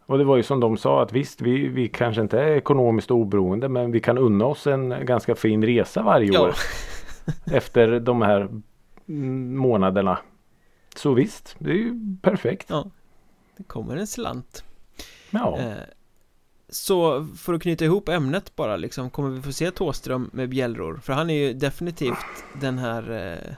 [0.07, 3.11] Och det var ju som de sa att visst, vi, vi kanske inte är ekonomiskt
[3.11, 6.41] oberoende men vi kan unna oss en ganska fin resa varje Ja.
[6.43, 6.55] år.
[7.53, 8.49] efter de här
[9.57, 10.19] månaderna.
[10.97, 12.67] Så visst, det är ju perfekt.
[12.71, 12.87] Ja.
[13.57, 14.65] det kommer en slant
[15.31, 15.73] Ja, Eh,
[16.69, 21.01] Så för att knyta ihop ämnet bara liksom Kommer vi få se Tåström med bjällror?
[21.03, 23.55] För han är ju definitivt den här eh,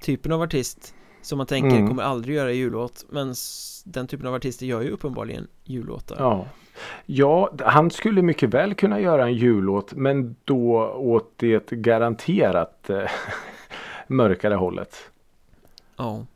[0.00, 1.88] typen av artist Som man tänker Mm.
[1.88, 3.34] kommer aldrig göra jullåt Men
[3.84, 6.46] den typen av artister gör ju uppenbarligen jullåtar ja.
[7.06, 13.10] ja, han skulle mycket väl kunna göra en jullåt men då åt det garanterat eh,
[14.08, 14.96] mörkare hållet.
[15.96, 16.26] Ja,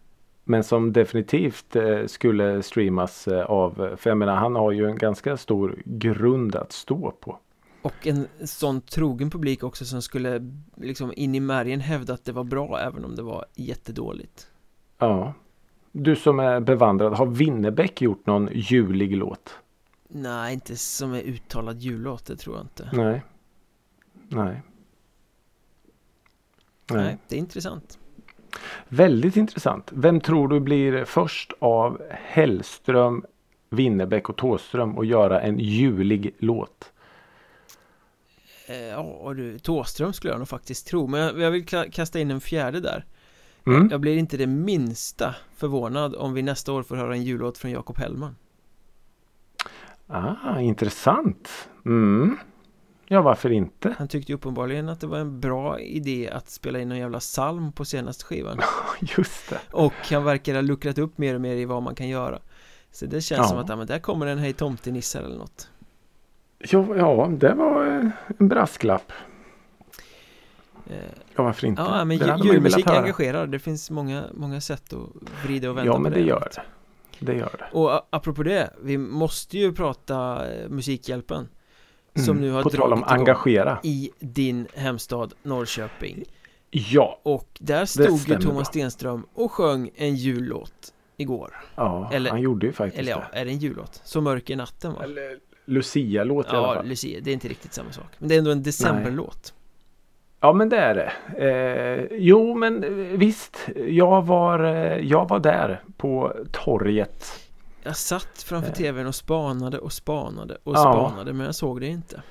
[0.51, 4.99] Men som definitivt eh, skulle streamas eh, av, för jag menar han har ju en
[4.99, 7.39] ganska stor grund att stå på.
[7.83, 12.33] och en sån trogen publik också som skulle liksom in i märgen hävda att det
[12.33, 14.49] var bra även om det var jättedåligt
[14.99, 15.35] Ja.
[15.93, 19.59] Du som är bevandrad, har Winnerbäck gjort någon julig låt?
[20.09, 23.23] Nej, inte som är uttalad jullåt, det tror jag inte Nej.
[24.29, 24.63] Nej.
[26.91, 27.03] Nej.
[27.03, 28.00] Nej, det är intressant
[28.89, 29.91] Väldigt intressant.
[29.95, 33.25] Vem tror du blir först av Hellström,
[33.71, 36.93] Winnerbäck och Thåström att göra en julig låt?
[38.67, 42.41] Eh, Ja du, Tåström skulle jag nog faktiskt tro Men jag, vill kasta in en
[42.41, 43.05] fjärde där
[43.67, 43.89] Mm.
[43.91, 47.71] Jag blir inte det minsta förvånad om vi nästa år får höra en jullåt från
[47.71, 48.37] Jakob Hellman
[50.07, 51.69] Ah, intressant.
[51.87, 52.37] Mm.
[53.13, 53.95] Ja, varför inte?
[53.99, 57.19] Han tyckte ju uppenbarligen att det var en bra idé att spela in en jävla
[57.21, 58.61] psalm på senaste skivan
[59.19, 59.59] Just det.
[59.73, 62.39] Och han verkar ha luckrat upp mer och mer i vad man kan göra
[62.91, 63.45] Så det känns Ja.
[63.45, 65.69] som att, ja men där kommer en Hej tomtenissar eller något
[66.59, 69.13] Ja, ja, det var eh, en brasklapp.
[70.87, 70.97] Eh,
[71.37, 71.83] Ja, varför inte?
[71.83, 72.25] Ja men Det
[72.91, 72.99] höra.
[72.99, 75.09] engagerar Det finns många, många sätt att
[75.45, 76.63] vrida och vända Ja, på men det det gör det.
[77.27, 77.79] Det gör det.
[77.79, 80.69] Och apropå det, vi måste ju prata eh,
[82.15, 82.49] Musikhjälpen Som Mm.
[82.49, 83.79] nu har På tal om dragit engagera.
[83.83, 86.25] i din hemstad Norrköping
[86.71, 88.69] Ja, Och där stod ju Thomas.
[88.69, 93.39] Stenström och sjöng en jullåt igår ja Eller- han gjorde ju faktiskt Eller ja, det.
[93.39, 94.01] är det en jullåt?
[94.05, 95.05] Så mörk är natten va?
[95.05, 96.87] Eller Lucia-låt i alla Ja, fall.
[96.89, 99.55] Lucia, det är inte riktigt samma sak Men det är ändå en decemberlåt
[100.41, 101.13] Ja men det är det.
[102.11, 103.69] Eh, jo men eh, visst.
[103.89, 107.27] Jag var, eh, jag var där på torget.
[107.83, 108.75] Jag satt framför Eh.
[108.75, 110.79] tvn och spanade och spanade och Ja.
[111.09, 112.23] spanade men jag såg det inte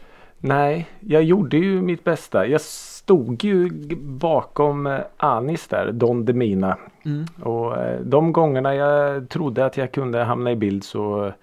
[0.42, 2.48] Nej, jag gjorde ju mitt bästa.
[2.48, 3.70] Jag stod ju
[4.02, 6.78] bakom eh, Anis där, Don Demina.
[7.06, 7.26] mm.
[7.42, 11.34] Och eh, de gångerna jag trodde att jag kunde hamna i bild så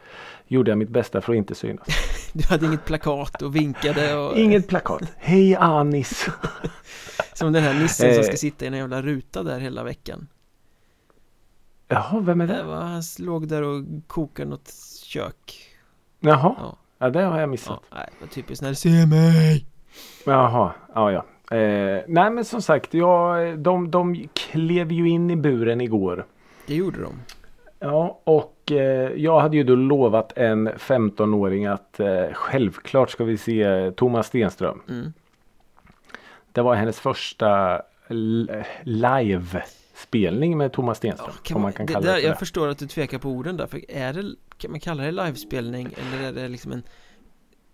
[0.47, 1.87] gjorde jag mitt bästa för att inte synas.
[2.33, 5.03] Du hade inget plakat och vinkade och Inget plakat.
[5.16, 6.29] Hej Anis!
[7.35, 10.27] Som den här nissen som ska sitta i en jävla ruta där hela veckan
[11.88, 14.72] Jaha, vem är det Han låg där och kokade något
[15.05, 15.55] kök
[16.20, 17.81] Jaha, Ja, ja det har jag missat.
[17.90, 19.66] ja nej, var typiskt när du ser mig
[20.27, 21.25] Jaha, ja ja.
[21.57, 26.27] Eh, nej men som sagt, jag, de, de klev ju in i buren igår.
[26.66, 27.12] Det gjorde de
[27.79, 33.37] Ja, och eh, jag hade ju då lovat en 15-åring att eh, självklart ska vi
[33.38, 34.83] se Thomas Stenström.
[34.88, 35.12] mm.
[36.53, 38.51] Det var hennes första l-
[39.97, 41.31] live-spelning med Thomas ja, Stenström.
[41.31, 42.39] om man, man kan det, kalla där, det Jag det.
[42.39, 45.89] förstår att du tvekar på orden där för är det, kan man kalla det livespelning
[45.97, 46.83] eller är det liksom en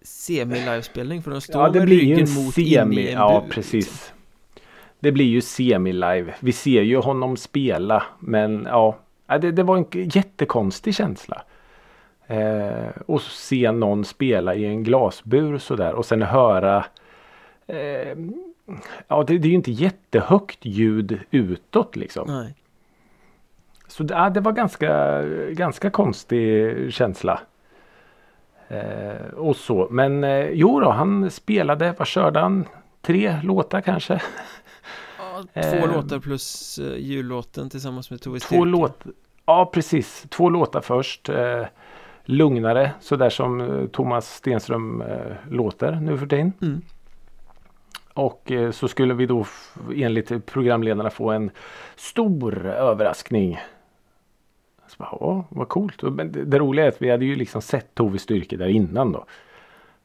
[0.03, 3.07] semi-livespelning för de står Ja, det med blir ju ryggen mot in i semi.
[3.09, 3.73] en Ja, bur, precis.
[3.75, 4.17] liksom.
[5.01, 6.33] Det blir ju semi-live.
[6.41, 8.03] Vi ser ju honom spela.
[8.19, 11.43] Men ja, ja, det, det var en jättekonstig känsla.
[12.27, 16.85] Eh, och se någon spela i en glasbur sådär och sen höra
[17.67, 18.17] eh,
[19.09, 22.27] Ja det, det är ju inte jättehögt ljud utåt liksom.
[22.29, 22.55] Nej,
[23.89, 27.41] Så det, ja, det var ganska, ganska konstig känsla.
[28.69, 29.89] Eh, och så.
[29.91, 32.65] Men eh, jo då, han spelade, vad körde han?
[33.01, 34.23] Tre låtar kanske?
[35.19, 39.13] ja, två Eh, låtar plus uh, jullåten tillsammans med Tove Två låtar.
[39.47, 41.29] Ja precis, två låtar först.
[41.29, 41.65] Eh,
[42.25, 46.53] lugnare, sådär som eh, Thomas Stenström eh, låter nu för tiden.
[46.63, 46.83] mm.
[48.15, 49.47] Och eh, så skulle vi då
[49.95, 51.51] enligt programledarna få en
[51.97, 53.59] stor överraskning.
[54.89, 56.03] Så bara, Åh, vad coolt.
[56.03, 59.13] Men det, det roliga är att vi hade ju liksom sett Tove Styrke där innan
[59.13, 59.25] då.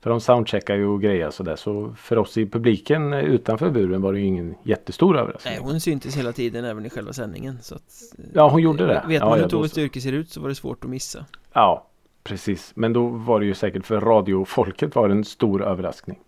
[0.01, 1.55] För de soundcheckar ju och grejer sådär.
[1.55, 5.53] Så för oss i publiken eh, utanför buren var det ju ingen jättestor överraskning.
[5.53, 7.81] Nej, hon syntes hela tiden även i själva sändningen så att,
[8.17, 9.03] eh, Ja, hon gjorde det.
[9.07, 9.69] Vet Ja, man ja, hur Tove.
[9.69, 11.87] Styrke ser ut så var det svårt att missa Ja,
[12.23, 12.71] precis.
[12.75, 16.19] Men då var det ju säkert för radiofolket var det en stor överraskning.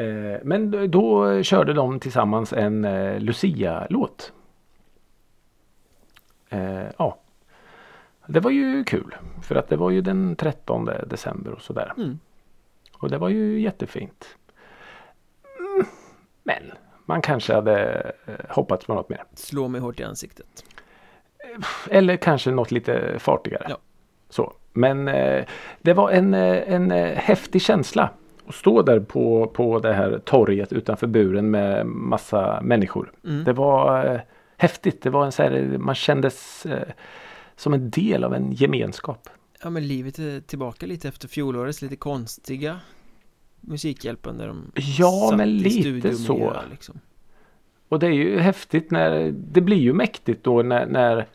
[0.00, 4.32] Eh, men då, körde de tillsammans en eh, Lucia-låt.
[6.48, 7.18] Eh, ja.
[8.26, 9.14] Det var ju kul.
[9.42, 11.92] För att det var ju den 13 december och sådär.
[11.96, 12.18] mm.
[12.98, 14.36] Och det var ju jättefint.
[15.58, 15.86] Mm,
[16.42, 16.62] men
[17.06, 18.12] man kanske hade
[18.48, 19.24] hoppats på något mer.
[19.34, 20.64] Slå mig hårt i ansiktet
[21.90, 23.66] Eller kanske något lite fartigare.
[23.68, 23.78] Ja.
[24.28, 24.52] Så.
[24.72, 25.04] Men
[25.80, 28.10] det var en, en häftig känsla.
[28.50, 33.12] Att stå där på, på det här torget utanför buren med massa människor.
[33.26, 33.44] mm.
[33.44, 34.20] Det var eh,
[34.56, 35.02] häftigt.
[35.02, 36.88] Det var en så här, man kändes eh,
[37.56, 39.28] som en del av en gemenskap.
[39.62, 42.80] Ja men livet är tillbaka lite efter fjolårets lite konstiga
[43.60, 46.70] Musikhjälpen där de Ja, satt men i lite studiomiljö, så.
[46.70, 47.00] liksom.
[47.88, 51.26] Och det är ju häftigt när det blir ju mäktigt då när, när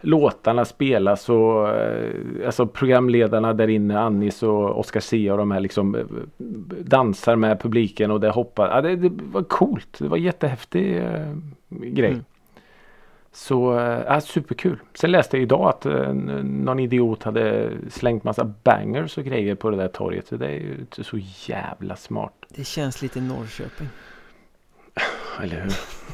[0.00, 2.12] låtarna spelas och eh,
[2.46, 6.04] alltså programledarna där inne, Annis och Oscar Sia och de här liksom eh,
[6.80, 8.68] dansar med publiken och det hoppar.
[8.68, 9.96] Ja, det, det var coolt.
[9.98, 11.32] Det var jättehäftig eh,
[11.68, 12.10] grej.
[12.10, 12.24] Mm.
[13.32, 13.72] Så
[14.06, 14.78] ja, superkul.
[14.94, 19.70] Sen läste jag idag att n- någon idiot hade slängt massa bangers och grejer på
[19.70, 20.26] det där torget.
[20.26, 21.18] Så det är ju så
[21.52, 22.32] jävla smart.
[22.48, 23.88] Det känns lite Norrköping
[25.42, 25.72] Eller hur?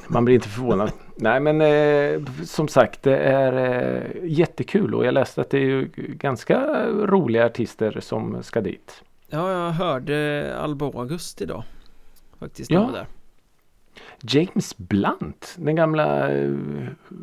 [0.09, 0.93] Man blir inte förvånad.
[1.17, 5.83] Nej men eh, som sagt det är eh, jättekul och jag läste att det är
[5.97, 9.03] ganska roliga artister som ska dit.
[9.29, 11.63] Ja, jag hörde Alba August idag
[12.41, 12.91] faktiskt Ja.
[12.93, 13.07] där.
[14.23, 16.51] James Blunt, den gamla eh,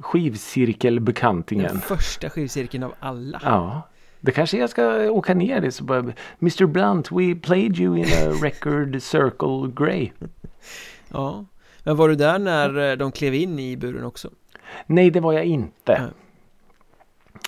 [0.01, 1.65] skivcirkelbekantingen.
[1.67, 3.41] Den första skivcirkeln av alla.
[3.43, 3.81] Ja.
[4.21, 5.99] Det kanske jag ska åka ner dit så bara
[6.41, 10.09] Mr Blunt, we played you in a record circle grey.
[11.11, 11.45] Ja.
[11.83, 14.29] Men var du där när eh, de klev in i buren också?
[14.85, 16.01] Nej, det var jag inte.
[16.01, 16.11] Nej.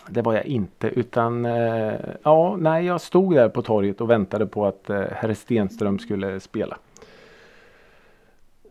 [0.09, 4.45] Det var jag inte utan eh, ja, nej, jag stod där på torget och väntade
[4.45, 6.77] på att eh, herr Stenström skulle spela.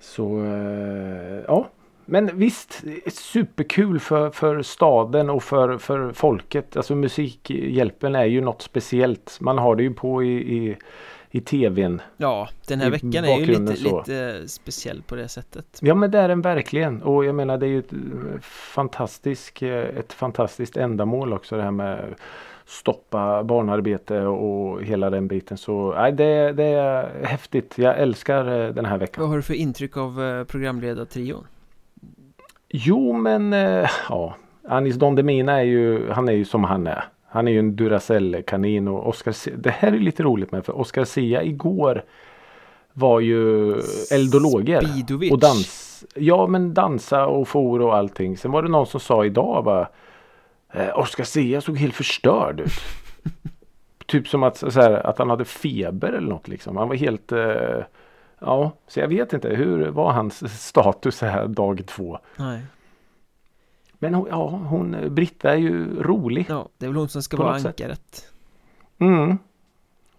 [0.01, 0.45] Så
[1.47, 1.69] ja,
[2.11, 6.77] men visst superkul för, för staden och för, för folket.
[6.77, 9.39] Alltså Musikhjälpen är ju något speciellt.
[9.41, 10.77] Man har det ju på i, i,
[11.31, 12.03] i tvn.
[12.17, 13.99] Ja, den här I veckan är ju lite, så.
[13.99, 15.79] lite speciell på det sättet.
[15.81, 19.63] Ja men det är den verkligen och jag menar det är ju ett eh, fantastiskt,
[19.63, 22.15] eh, ett fantastiskt ändamål också det här med
[22.67, 25.59] stoppa barnarbete och hela den biten.
[25.59, 27.79] Så nej, det, det är häftigt.
[27.79, 29.23] Jag älskar eh, den här veckan.
[29.23, 31.47] Vad har du för intryck av eh, programledartrion?
[32.73, 34.35] Jo men eh, ja,
[34.69, 37.05] Anis Don Demina är ju, han är ju som han är.
[37.29, 40.79] Han är ju en Duracell-kanin och Oscar Se- Det här är lite roligt med för
[40.81, 42.05] Oscar Sia igår
[42.93, 43.73] var ju
[44.13, 44.81] eldologer.
[44.81, 45.33] Spidovic.
[45.33, 46.05] Och dans.
[46.15, 48.37] Ja men dansa och for och allting.
[48.37, 49.89] Sen var det någon som sa idag bara
[50.73, 52.73] eh, Oscar Sia såg helt förstörd ut.
[54.07, 56.77] typ som att, här, att han hade feber eller något liksom.
[56.77, 57.85] Han var helt eh,
[58.41, 59.49] Ja, så jag vet inte.
[59.49, 62.19] Hur var hans status här dag två?
[62.37, 62.63] Nej.
[63.93, 66.47] Men hon, ja, hon, Britta är ju rolig.
[66.49, 68.33] Ja, det är väl hon som ska vara ankaret.
[68.99, 69.39] Mm.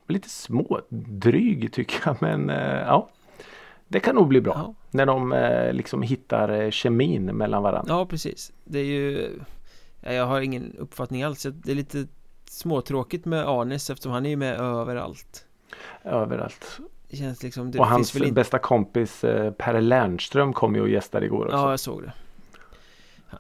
[0.08, 3.10] Lite smådryg tycker jag men eh, ja.
[3.88, 4.54] Det kan nog bli bra.
[4.56, 4.74] Ja.
[4.92, 7.94] När de eh, liksom hittar eh, kemin mellan varandra.
[7.94, 8.52] Ja, precis.
[8.64, 9.30] Det är ju...
[10.02, 11.48] ja, Jag har ingen uppfattning alls.
[11.54, 12.08] Det är lite
[12.46, 15.46] småtråkigt med Anis eftersom han är ju med överallt.
[16.04, 16.80] Överallt.
[17.14, 17.72] Känns liksom...
[17.72, 18.32] Det och hans inte...
[18.32, 21.58] bästa kompis eh, Per Lernström kom ju och gästade igår också.
[21.58, 22.14] Ja, jag såg det.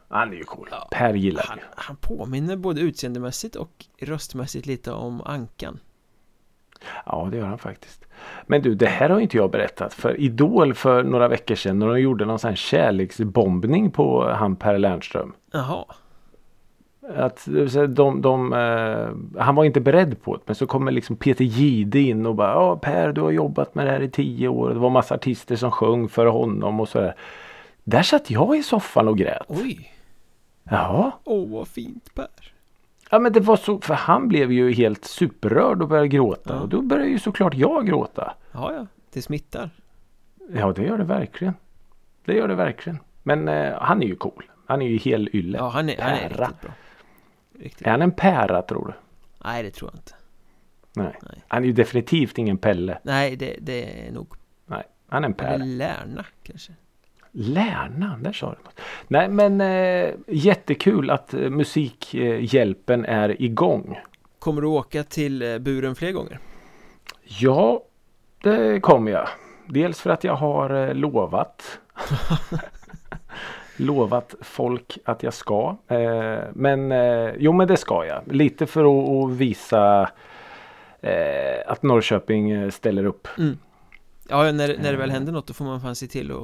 [0.07, 0.67] Han är ju cool.
[0.71, 0.87] Ja.
[0.91, 5.79] Per gillar Han, han påminner både utseendemässigt och röstmässigt lite om Ankan.
[7.05, 8.05] Ja det gör han faktiskt.
[8.47, 9.93] Men du det här har inte jag berättat.
[9.93, 14.55] För Idol för några veckor sedan när de gjorde någon sån här kärleksbombning på han
[14.55, 15.33] Per Lernström.
[15.51, 15.85] Jaha.
[17.15, 17.47] Att
[17.89, 20.41] de, de, eh, han var inte beredd på det.
[20.45, 23.85] Men så kommer liksom Peter Gide in och bara Ja Per du har jobbat med
[23.85, 24.69] det här i tio år.
[24.69, 27.15] Det var massa artister som sjöng för honom och sådär.
[27.83, 29.45] Där satt jag i soffan och grät.
[29.47, 29.93] Oj.
[30.63, 31.11] Ja.
[31.23, 32.27] Åh, vad fint Per.
[33.09, 33.81] Ja men det var så.
[33.81, 36.53] För han blev ju helt superrörd och började gråta.
[36.53, 36.59] Ja.
[36.59, 38.33] Och då började ju såklart jag gråta.
[38.51, 38.85] Ja, ja.
[39.13, 39.69] Det smittar.
[40.53, 41.53] Ja det gör det verkligen.
[42.25, 42.99] Det gör det verkligen.
[43.23, 44.43] Men eh, han är ju cool.
[44.65, 45.57] Han är ju hel ylle.
[45.57, 46.71] Ja, han är, han är riktigt bra.
[47.61, 47.87] Riktigt.
[47.87, 48.93] Är han en pära tror du?
[49.45, 50.13] Nej, det tror jag inte.
[50.93, 51.19] Nej.
[51.21, 51.43] Nej.
[51.47, 52.99] Han är ju definitivt ingen Pelle.
[53.03, 54.27] Nej, det, det är nog...
[54.65, 54.83] Nej.
[55.07, 55.65] Han är en Eller pära.
[55.65, 56.73] Lärna kanske.
[57.31, 58.79] Lärna, där sa du något.
[59.07, 63.99] Nej men eh, jättekul att eh, Musikhjälpen är igång.
[64.39, 66.39] Kommer du åka till eh, buren fler gånger?
[67.23, 67.83] Ja,
[68.43, 69.27] det kommer jag.
[69.67, 71.79] Dels för att jag har eh, lovat.
[73.81, 75.75] lovat folk att jag ska.
[75.87, 78.21] Eh, men eh, jo men det ska jag.
[78.25, 80.09] Lite för att, visa
[81.01, 83.27] eh, att Norrköping ställer upp.
[84.29, 86.37] Ja, när, när det väl händer något då får man fan se till att,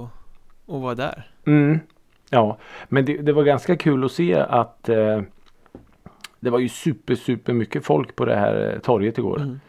[0.76, 1.32] att vara där.
[1.45, 1.80] Mm.
[2.30, 2.58] Ja,
[2.89, 5.21] men det, det var ganska kul att se att eh,
[6.39, 9.38] det var ju super super mycket folk på det här torget igår.
[9.38, 9.60] Mm.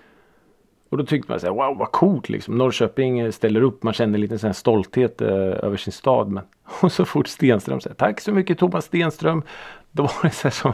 [0.88, 2.58] Och då tyckte man så här, wow vad coolt liksom.
[2.58, 3.82] Norrköping eh, ställer upp.
[3.82, 6.28] Man kände lite sån här stolthet eh, över sin stad.
[6.28, 6.44] Men,
[6.82, 9.42] och så fort Stenström säger tack så mycket Thomas Stenström.
[9.90, 10.72] Då var det så här som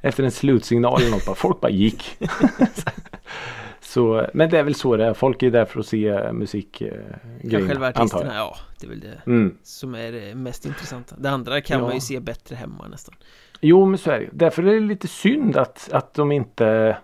[0.00, 1.26] efter en slutsignal eller något.
[1.26, 2.18] Bara, folk bara gick.
[3.80, 5.14] så, men det är väl så det är.
[5.14, 7.18] Folk är där för att se eh, musikgrejer.
[7.42, 9.56] Ja, själva artisterna, ja, det är väl det Mm.
[9.62, 11.16] som är det mest intressanta.
[11.18, 11.84] Det andra kan Ja.
[11.84, 13.14] man ju se bättre hemma nästan.
[13.60, 14.28] Jo men så är det.
[14.32, 16.96] Därför är det lite synd att, att de inte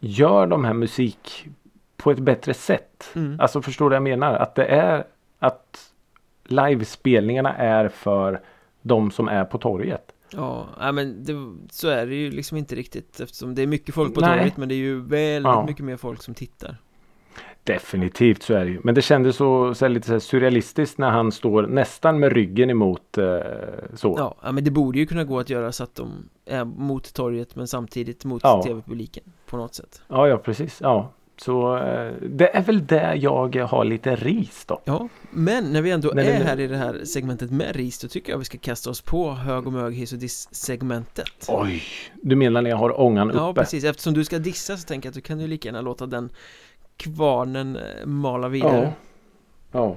[0.00, 1.46] gör de här musik
[2.02, 3.10] på ett bättre sätt.
[3.14, 3.40] Mm.
[3.40, 4.34] Alltså förstår du vad jag menar?
[4.34, 5.04] Att det är
[5.38, 5.92] att
[6.44, 8.40] livespelningarna är för
[8.82, 10.12] de som är på torget.
[10.30, 11.32] Ja, men det,
[11.70, 14.38] så är det ju liksom inte riktigt eftersom det är mycket folk på Nej.
[14.38, 15.66] torget men det är ju väldigt Ja.
[15.66, 16.76] mycket mer folk som tittar.
[17.64, 18.80] Definitivt så är det ju.
[18.84, 22.32] Men det kändes så, så här lite så här surrealistiskt när han står nästan med
[22.32, 23.24] ryggen emot eh,
[23.94, 24.14] så.
[24.18, 27.14] Ja, ja, men det borde ju kunna gå att göra så att de är mot
[27.14, 28.62] torget men samtidigt mot Ja.
[28.62, 30.02] tv-publiken på något sätt.
[30.08, 30.78] Ja, ja precis.
[30.80, 31.10] Ja.
[31.38, 34.80] Så eh, det är väl där jag har lite ris då.
[34.84, 36.42] Ja, men när vi ändå Nej, är nej.
[36.42, 39.30] här i det här segmentet med ris då tycker jag vi ska kasta oss på
[39.30, 41.46] hög och mög, hiss och diss segmentet.
[41.48, 41.82] Oj,
[42.22, 43.38] du menar när jag har ångan uppe?
[43.38, 43.84] Ja, precis.
[43.84, 46.30] Eftersom du ska dissa så tänker jag att du kan ju lika gärna låta den
[46.96, 48.92] kvarnen eh, mala vidare.
[49.72, 49.78] Ja.
[49.78, 49.96] ja.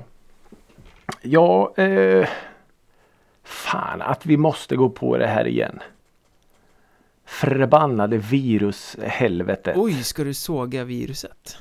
[1.22, 2.28] Ja, eh,
[3.44, 5.80] fan att vi måste gå på det här igen.
[7.32, 9.74] Förbannade virushelvete.
[9.76, 11.58] Oj, ska du såga viruset?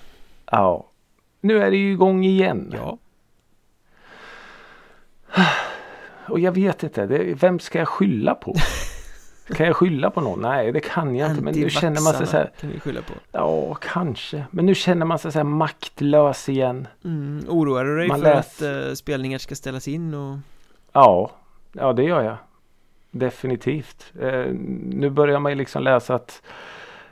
[0.50, 0.86] Ja.
[1.40, 2.74] Nu är det ju igång igen.
[2.76, 2.98] Ja.
[6.28, 8.54] Och jag vet inte, det, vem ska jag skylla på?
[9.54, 10.40] Kan jag skylla på någon?
[10.42, 11.42] Nej, det kan jag inte.
[11.42, 12.52] Men nu känner man sig så här.
[12.60, 13.12] kan vi skylla på.
[13.32, 14.44] Ja, kanske.
[14.50, 16.88] Men nu känner man sig så här maktlös igen.
[17.04, 20.38] Mm, oroar du dig Man för läs- att eh, spelningar ska ställas in och
[20.92, 21.30] Ja,
[21.72, 22.36] ja det gör jag.
[23.10, 24.12] Definitivt.
[24.20, 24.46] Eh,
[24.84, 26.42] nu börjar man ju liksom läsa att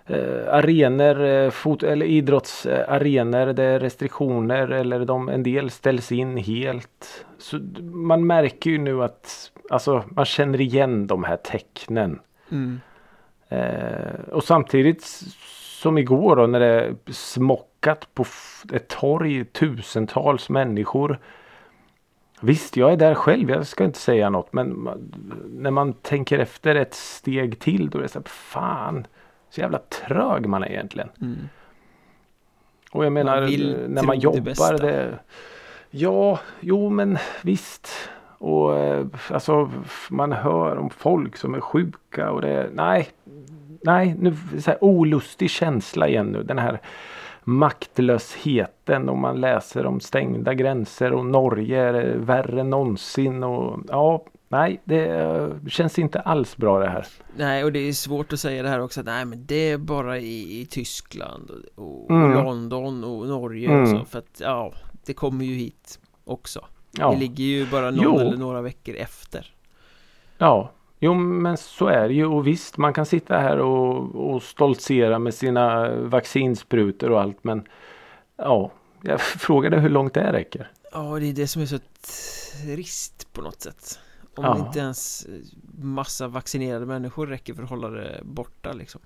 [0.07, 6.36] eh, arenor, eh, fot eller idrottsarenor, det är restriktioner eller de, en del ställs in
[6.36, 7.26] helt.
[7.38, 12.20] Så man märker ju nu att alltså, man känner igen de här tecknen.
[12.51, 12.80] mm,
[13.49, 15.05] Eh, och samtidigt
[15.80, 18.24] som igår då när det smockat på
[18.72, 21.18] ett torg tusentals människor.
[22.41, 23.51] Visst, jag är där själv.
[23.51, 24.53] Jag ska inte säga något.
[24.53, 24.89] Men
[25.49, 29.07] när man tänker efter ett steg till då är det så här, fan.
[29.51, 31.09] Så jävla trög man är egentligen.
[31.20, 31.49] mm.
[32.93, 34.41] Och jag menar eh, när man det jobbar.
[34.41, 34.76] bästa.
[34.76, 35.18] Det,
[35.91, 37.89] ja, jo men visst.
[38.39, 39.70] Och eh, alltså
[40.11, 43.09] man hör om folk som är sjuka och det nej.
[43.82, 46.43] Nej, nu så här olustig känsla igen nu.
[46.43, 46.80] Den här
[47.45, 54.24] maktlösheten och man läser om stängda gränser och Norge är värre än någonsin och ja,
[54.49, 57.07] nej, det känns inte alls bra det här.
[57.36, 59.78] Nej, och det är svårt att säga det här också att nej men det är
[59.78, 62.32] bara i, i Tyskland och, och Mm.
[62.45, 63.82] London och Norge Mm.
[63.82, 64.72] och så för att ja,
[65.07, 66.64] det kommer ju hit också.
[66.93, 67.11] Ja.
[67.11, 68.18] Vi ligger ju bara någon Jo.
[68.18, 69.47] eller några veckor efter.
[70.39, 74.42] Ja, jo men så är det ju och visst man kan sitta här och, och
[74.42, 77.64] stoltsera med sina vaccinsprutor och allt men
[78.36, 78.70] ja,
[79.03, 80.70] jag frågade hur långt det räcker.
[80.92, 81.78] Ja, det är det som är så
[82.64, 83.99] trist på något sätt.
[84.34, 84.66] Om Ja.
[84.66, 85.26] inte ens
[85.78, 89.01] massa vaccinerade människor räcker för att hålla det borta liksom.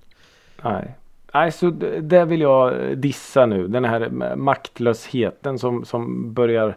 [0.63, 0.95] Nej.
[1.35, 1.71] Nej, så
[2.01, 3.69] det vill jag dissa nu.
[3.69, 6.77] Den här maktlösheten som, som börjar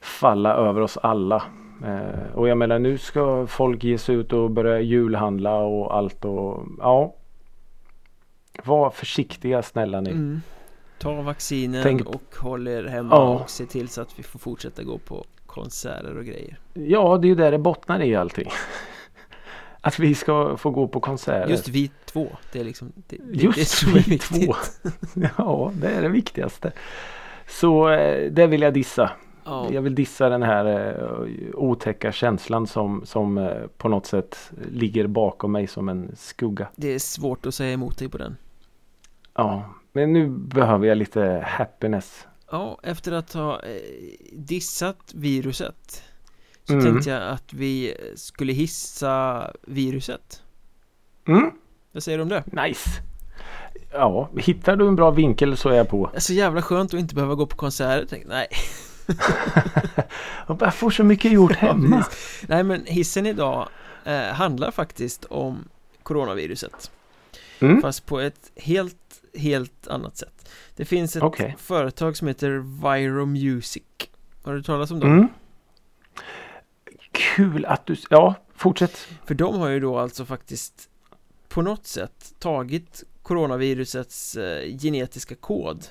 [0.00, 1.42] falla över oss alla.
[1.84, 6.24] Eh, och jag menar nu ska folk ge sig ut och börja julhandla och allt
[6.24, 7.14] och ja.
[8.64, 10.10] Var försiktiga snälla ni.
[10.10, 10.42] Mm.
[10.98, 13.28] Ta vaccinen Tänk- och håll er hemma Ja.
[13.42, 16.58] och se till så att vi får fortsätta gå på konserter och grejer.
[16.74, 18.48] Ja, det är ju där det bottnar i allting.
[19.80, 21.48] Att vi ska få gå på konserter.
[21.50, 24.46] Just vi två, det är liksom det, det, Just det som är vi viktigt.
[24.46, 24.54] två.
[25.38, 26.72] Ja, det är det viktigaste.
[27.48, 29.10] Så eh, det vill jag dissa.
[29.44, 34.50] Ja, Jag vill dissa den här eh, otäcka känslan som, som eh, på något sätt
[34.70, 36.68] ligger bakom mig som en skugga.
[36.76, 38.36] det är svårt att säga emot dig på den.
[39.34, 42.26] Ja, men nu behöver jag lite happiness.
[42.50, 43.70] Ja, efter att ha eh,
[44.32, 46.02] dissat viruset
[46.64, 46.84] så Mm.
[46.84, 50.42] tänkte jag att vi skulle hissa viruset.
[51.28, 51.50] Mm,
[51.92, 52.44] Vad säger du om det?
[52.66, 52.90] nice.
[53.92, 56.08] Ja, hittar du en bra vinkel så är jag på.
[56.12, 58.06] Det är så jävla skönt att inte behöva gå på konserter.
[58.10, 58.46] Tänk, nej.
[60.46, 62.04] Jag får så mycket gjort hemma.
[62.46, 63.68] nej, men hissen idag
[64.04, 65.68] eh, handlar faktiskt om
[66.02, 66.90] coronaviruset.
[67.60, 68.96] Mm, Fast på ett helt,
[69.38, 70.50] helt annat sätt.
[70.76, 71.56] Det finns ett Okej.
[71.58, 73.82] företag som heter Viro Music.
[74.42, 75.10] Har du talat om dem?
[75.12, 75.28] mm.
[77.12, 77.96] Kul att du...
[78.10, 79.08] Ja, fortsätt.
[79.26, 80.88] För de har ju då alltså faktiskt
[81.48, 85.86] på något sätt tagit coronavirusets eh, genetiska kod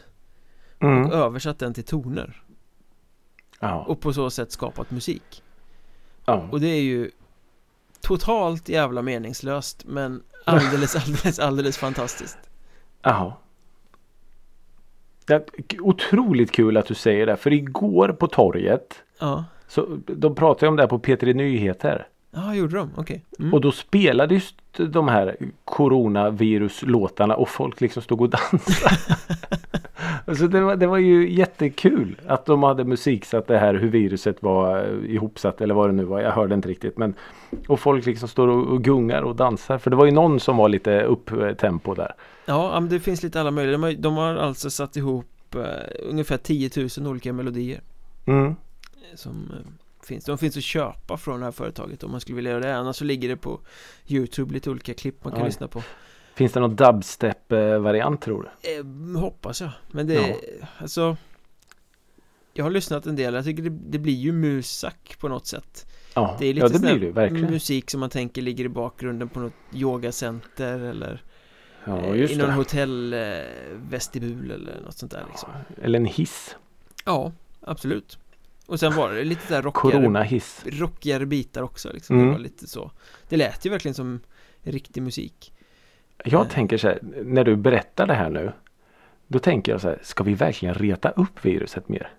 [0.78, 1.12] och Mm.
[1.12, 2.44] översatt den till toner
[3.64, 5.44] Ja, och på så sätt skapat musik.
[6.26, 6.48] ja.
[6.52, 7.12] Och det är ju
[8.02, 12.38] totalt jävla meningslöst men alldeles, alldeles, alldeles fantastiskt.
[13.02, 13.34] Jaha.
[15.26, 15.44] Det är
[15.82, 17.38] otroligt kul att du säger det.
[17.38, 22.08] För igår på torget Ja, så de pratade om det här på P3 Nyheter.
[22.32, 22.92] ja gjorde de?
[22.96, 23.26] Okej.
[23.40, 23.54] Mm.
[23.54, 28.96] Och då spelade just de här coronaviruslåtarna och folk liksom stod och dansade.
[30.36, 34.42] så det var, det var ju jättekul att de hade musiksatt det här hur viruset
[34.44, 36.22] var eh, ihopsatt eller vad det nu var.
[36.22, 36.98] Jag hörde inte riktigt.
[36.98, 37.14] Men,
[37.68, 39.78] och folk liksom står och, och gungar och dansar.
[39.78, 42.14] För det var ju någon som var lite upp-tempo där.
[42.46, 43.72] Ja, det finns lite alla möjliga.
[43.78, 45.62] De har, de har alltså satt ihop eh,
[46.10, 47.82] ungefär 10 000 olika melodier
[48.26, 48.56] Mm.
[49.16, 49.72] som eh,
[50.08, 50.26] finns.
[50.26, 52.76] De finns att köpa från det här företaget om man skulle vilja göra det.
[52.78, 53.60] Annars så ligger det på
[54.08, 55.48] Youtube lite olika klipp man kan Oj.
[55.48, 55.82] lyssna på.
[56.34, 58.80] Finns det någon dubstep-variant tror du?
[58.80, 58.86] Eh,
[59.22, 59.70] hoppas jag.
[59.92, 60.36] Men det, Ja.
[60.78, 61.18] alltså
[62.54, 65.88] Jag har lyssnat en del, jag tycker det, det blir ju musak på något sätt
[66.14, 67.52] Ja, Det är lite ja det blir det verkligen.
[67.52, 71.24] musik som man tänker ligger i bakgrunden på något yogacenter eller
[71.86, 75.50] Ja, eh, just i någon hotellvestibul eller något sånt där liksom
[75.82, 76.56] Eller en hiss.
[77.06, 78.18] Ja, absolut
[78.68, 80.62] Och sen var det lite där rockigare, Corona-hiss.
[80.66, 82.16] rockigare bitar också liksom.
[82.16, 82.28] Mm.
[82.28, 82.92] Det var lite så
[83.30, 84.20] Det lät ju verkligen som
[84.64, 85.54] riktig musik
[86.24, 88.52] Jag tänker så här, när du berättar det här nu.
[89.28, 92.10] Då tänker jag så här, ska vi verkligen reta upp viruset mer?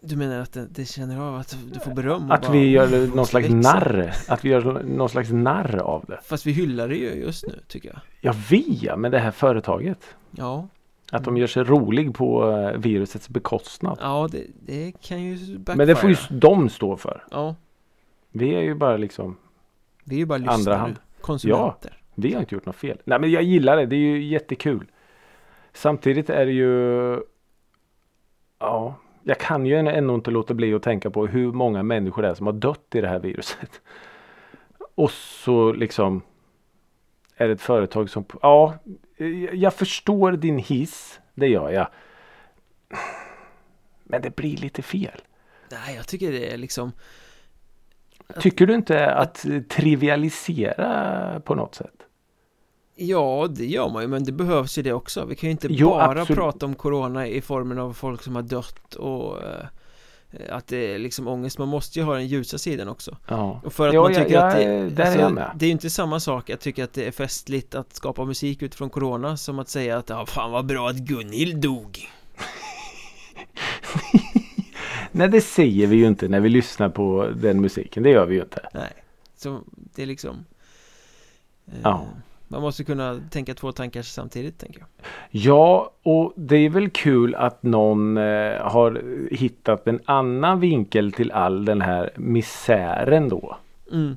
[0.00, 3.16] Du menar att det, det känner av att du får beröm Att bara vi gör
[3.16, 3.74] någon slags växa?
[3.74, 4.12] narr.
[4.28, 6.20] Att vi gör någon slags narr av det.
[6.24, 9.30] Fast vi hyllar det ju just nu tycker jag Ja, vi ja, med det här
[9.30, 9.98] företaget.
[10.30, 10.68] Ja,
[11.12, 13.98] Att de gör sig rolig på eh, virusets bekostnad.
[14.00, 17.24] ja det, det kan ju backfire Men det får ju de stå för.
[17.30, 17.54] Ja,
[18.32, 19.36] Vi är ju bara liksom,
[20.04, 20.96] vi är ju bara lyssnare Andra hand.
[22.18, 22.98] Vi har inte gjort något fel.
[23.04, 24.86] Nej men jag gillar det, det är ju jättekul.
[25.72, 27.20] Samtidigt är det ju,
[28.58, 32.28] ja, jag kan ju ändå inte låta bli att tänka på hur många människor det
[32.28, 33.80] är som har dött i det här viruset.
[34.94, 36.22] Och så liksom
[37.36, 38.74] är det ett företag som, ja,
[39.52, 41.88] jag förstår din hiss, det gör jag.
[44.04, 45.20] Men det blir lite fel.
[45.70, 46.92] Nej, jag tycker det är liksom
[48.40, 51.95] Tycker du inte att trivialisera på något sätt?
[52.98, 55.66] Ja, det gör man ju, men det behövs ju det också Vi kan ju inte
[55.70, 56.38] Jo, bara absolut.
[56.38, 59.64] prata om corona i formen av folk som har dött och eh,
[60.50, 63.72] att det är liksom ångest Man måste ju ha den ljusa sidan också Ja, Och
[63.72, 65.50] för att Ja, man jag- tycker att jag- det, alltså, där är jag med.
[65.54, 68.62] det är ju inte samma sak att tycka att det är festligt att skapa musik
[68.62, 71.98] utifrån corona Som att säga att ja, fan vad bra att Gunhild dog
[75.12, 78.02] Nej det säger vi ju inte när vi lyssnar på den musiken.
[78.02, 78.68] Det gör vi ju inte.
[78.74, 78.92] Nej,
[79.36, 79.60] så
[79.94, 80.44] det är liksom
[81.66, 82.06] eh, Ja.
[82.48, 84.88] Man måste kunna tänka två tankar samtidigt tänker jag
[85.30, 88.22] Ja och det är väl kul att någon eh,
[88.62, 89.02] har
[89.34, 93.56] hittat en annan vinkel till all den här misären då.
[93.92, 94.16] mm.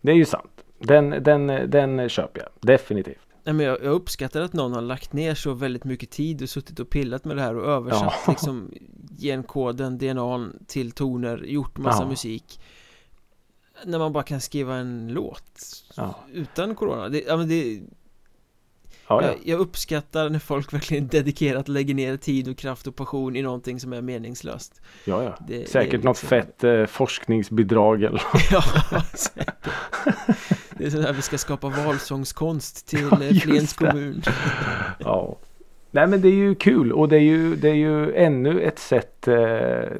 [0.00, 0.64] Det är ju sant.
[0.78, 3.18] Den, den, den köper jag definitivt.
[3.44, 6.48] Nej men jag, jag uppskattar att någon har lagt ner så väldigt mycket tid och
[6.48, 8.32] suttit och pillat med det här och översatt Ja.
[8.32, 8.70] liksom
[9.20, 12.08] genkoden, DNAn till toner, gjort massa Ja.
[12.08, 12.60] musik
[13.84, 15.60] När man bara kan skriva en låt
[15.96, 16.14] Ja.
[16.32, 17.80] utan corona det, ja, men det,
[19.08, 19.28] Ja, ja.
[19.28, 23.42] jag, jag uppskattar när folk verkligen dedikerat lägger ner tid och kraft och passion i
[23.42, 25.38] någonting som är meningslöst ja, ja.
[25.48, 28.62] Det- Säkert det är något liksom- fett eh, forskningsbidrag eller Ja,
[29.14, 29.54] säkert
[30.78, 34.22] Det är så här vi ska skapa valsångskonst till Ja, eh, Flens kommun
[34.98, 35.36] Ja.
[35.90, 38.78] Nej men det är ju kul och det är ju, det är ju ännu ett
[38.78, 39.34] sätt eh,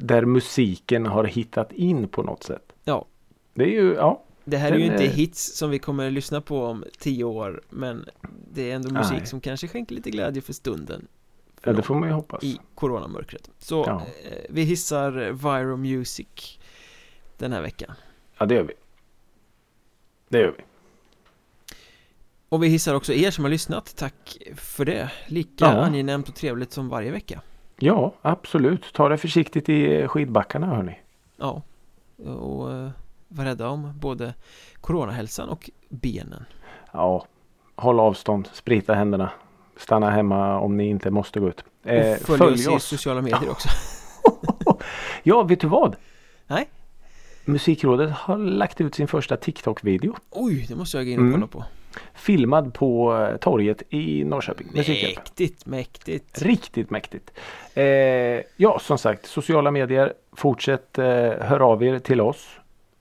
[0.00, 2.71] där musiken har hittat in på något sätt.
[3.54, 4.22] Det är ju, ja.
[4.44, 7.24] Det här är ju inte är- hits som vi kommer att lyssna på om tio
[7.24, 8.04] år Men
[8.52, 9.26] det är ändå musik Nej.
[9.26, 11.06] som kanske skänker lite glädje för stunden
[11.60, 12.44] för ja det får man ju hoppas.
[12.44, 14.02] I coronamörkret Så Ja.
[14.30, 16.58] eh, vi hissar Viro Music
[17.38, 17.94] Den här veckan
[18.38, 18.74] Ja det gör vi.
[20.28, 20.64] Det gör vi.
[22.48, 25.70] Och vi hissar också er som har lyssnat Tack för det Lika Ja.
[25.84, 27.40] angenämt och trevligt som varje vecka
[27.78, 28.92] Ja absolut.
[28.94, 30.98] Ta det försiktigt i eh, skidbackarna hörni.
[31.36, 31.62] Ja
[32.16, 32.70] Och
[33.32, 34.34] eh, var rädda om både
[34.80, 36.44] coronahälsan och benen
[36.92, 37.26] Ja.
[37.76, 39.30] Håll avstånd, sprita händerna.
[39.76, 41.64] Stanna hemma om ni inte måste gå ut.
[41.84, 43.68] Eh, Och följ, oss i sociala medier också
[45.22, 45.96] Ja, vet du vad?
[46.46, 46.68] Nej.
[47.44, 50.14] Musikrådet har lagt ut sin första TikTok-video.
[50.30, 51.32] Oj, det måste jag gå in och Mm.
[51.32, 51.64] kolla på
[52.14, 54.68] Filmad på eh, torget i Norrköping.
[54.74, 57.30] Mäktigt, mäktigt Riktigt mäktigt.
[57.74, 57.84] Eh,
[58.56, 60.12] ja, som sagt, sociala medier.
[60.32, 61.04] Fortsätt eh,
[61.40, 62.48] hör av er till oss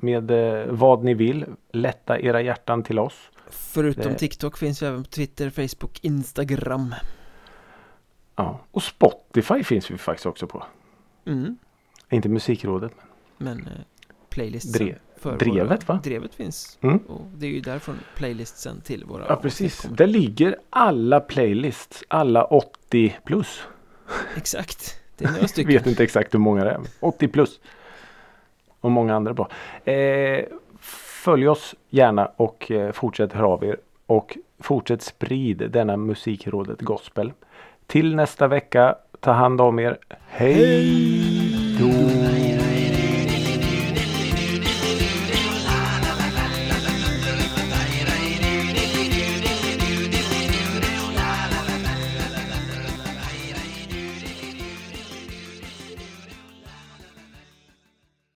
[0.01, 1.45] med eh, vad ni vill.
[1.71, 3.29] Lätta era hjärtan till oss.
[3.49, 6.95] Förutom Det- TikTok finns vi även på Twitter, Facebook, Instagram
[8.35, 8.59] Ja.
[8.71, 10.63] Och Spotify finns vi faktiskt också på.
[11.25, 11.57] mm.
[12.09, 12.91] Inte Musikrådet.
[13.37, 13.71] Men eh,
[14.29, 14.95] playlist Dre-
[15.39, 15.99] Drevet, våra, va?
[16.03, 16.97] Drevet finns Mm.
[16.97, 19.81] och det är ju därifrån playlistsen till våra Ja, precis.
[19.91, 22.03] Där ligger alla playlists.
[22.07, 23.61] Alla 80 plus.
[24.35, 26.77] Exakt, det är några Jag stycken vet inte exakt hur många det är.
[26.77, 27.59] men 80 plus.
[28.81, 29.49] Och många andra bra.
[29.91, 30.45] Eh,
[31.23, 33.77] följ oss gärna och eh, fortsätt höra av er.
[34.05, 37.33] Och fortsätt sprid denna musikrådet gospel.
[37.87, 38.95] Till nästa vecka.
[39.19, 39.97] Ta hand om er.
[40.27, 40.85] Hej
[41.79, 42.60] då!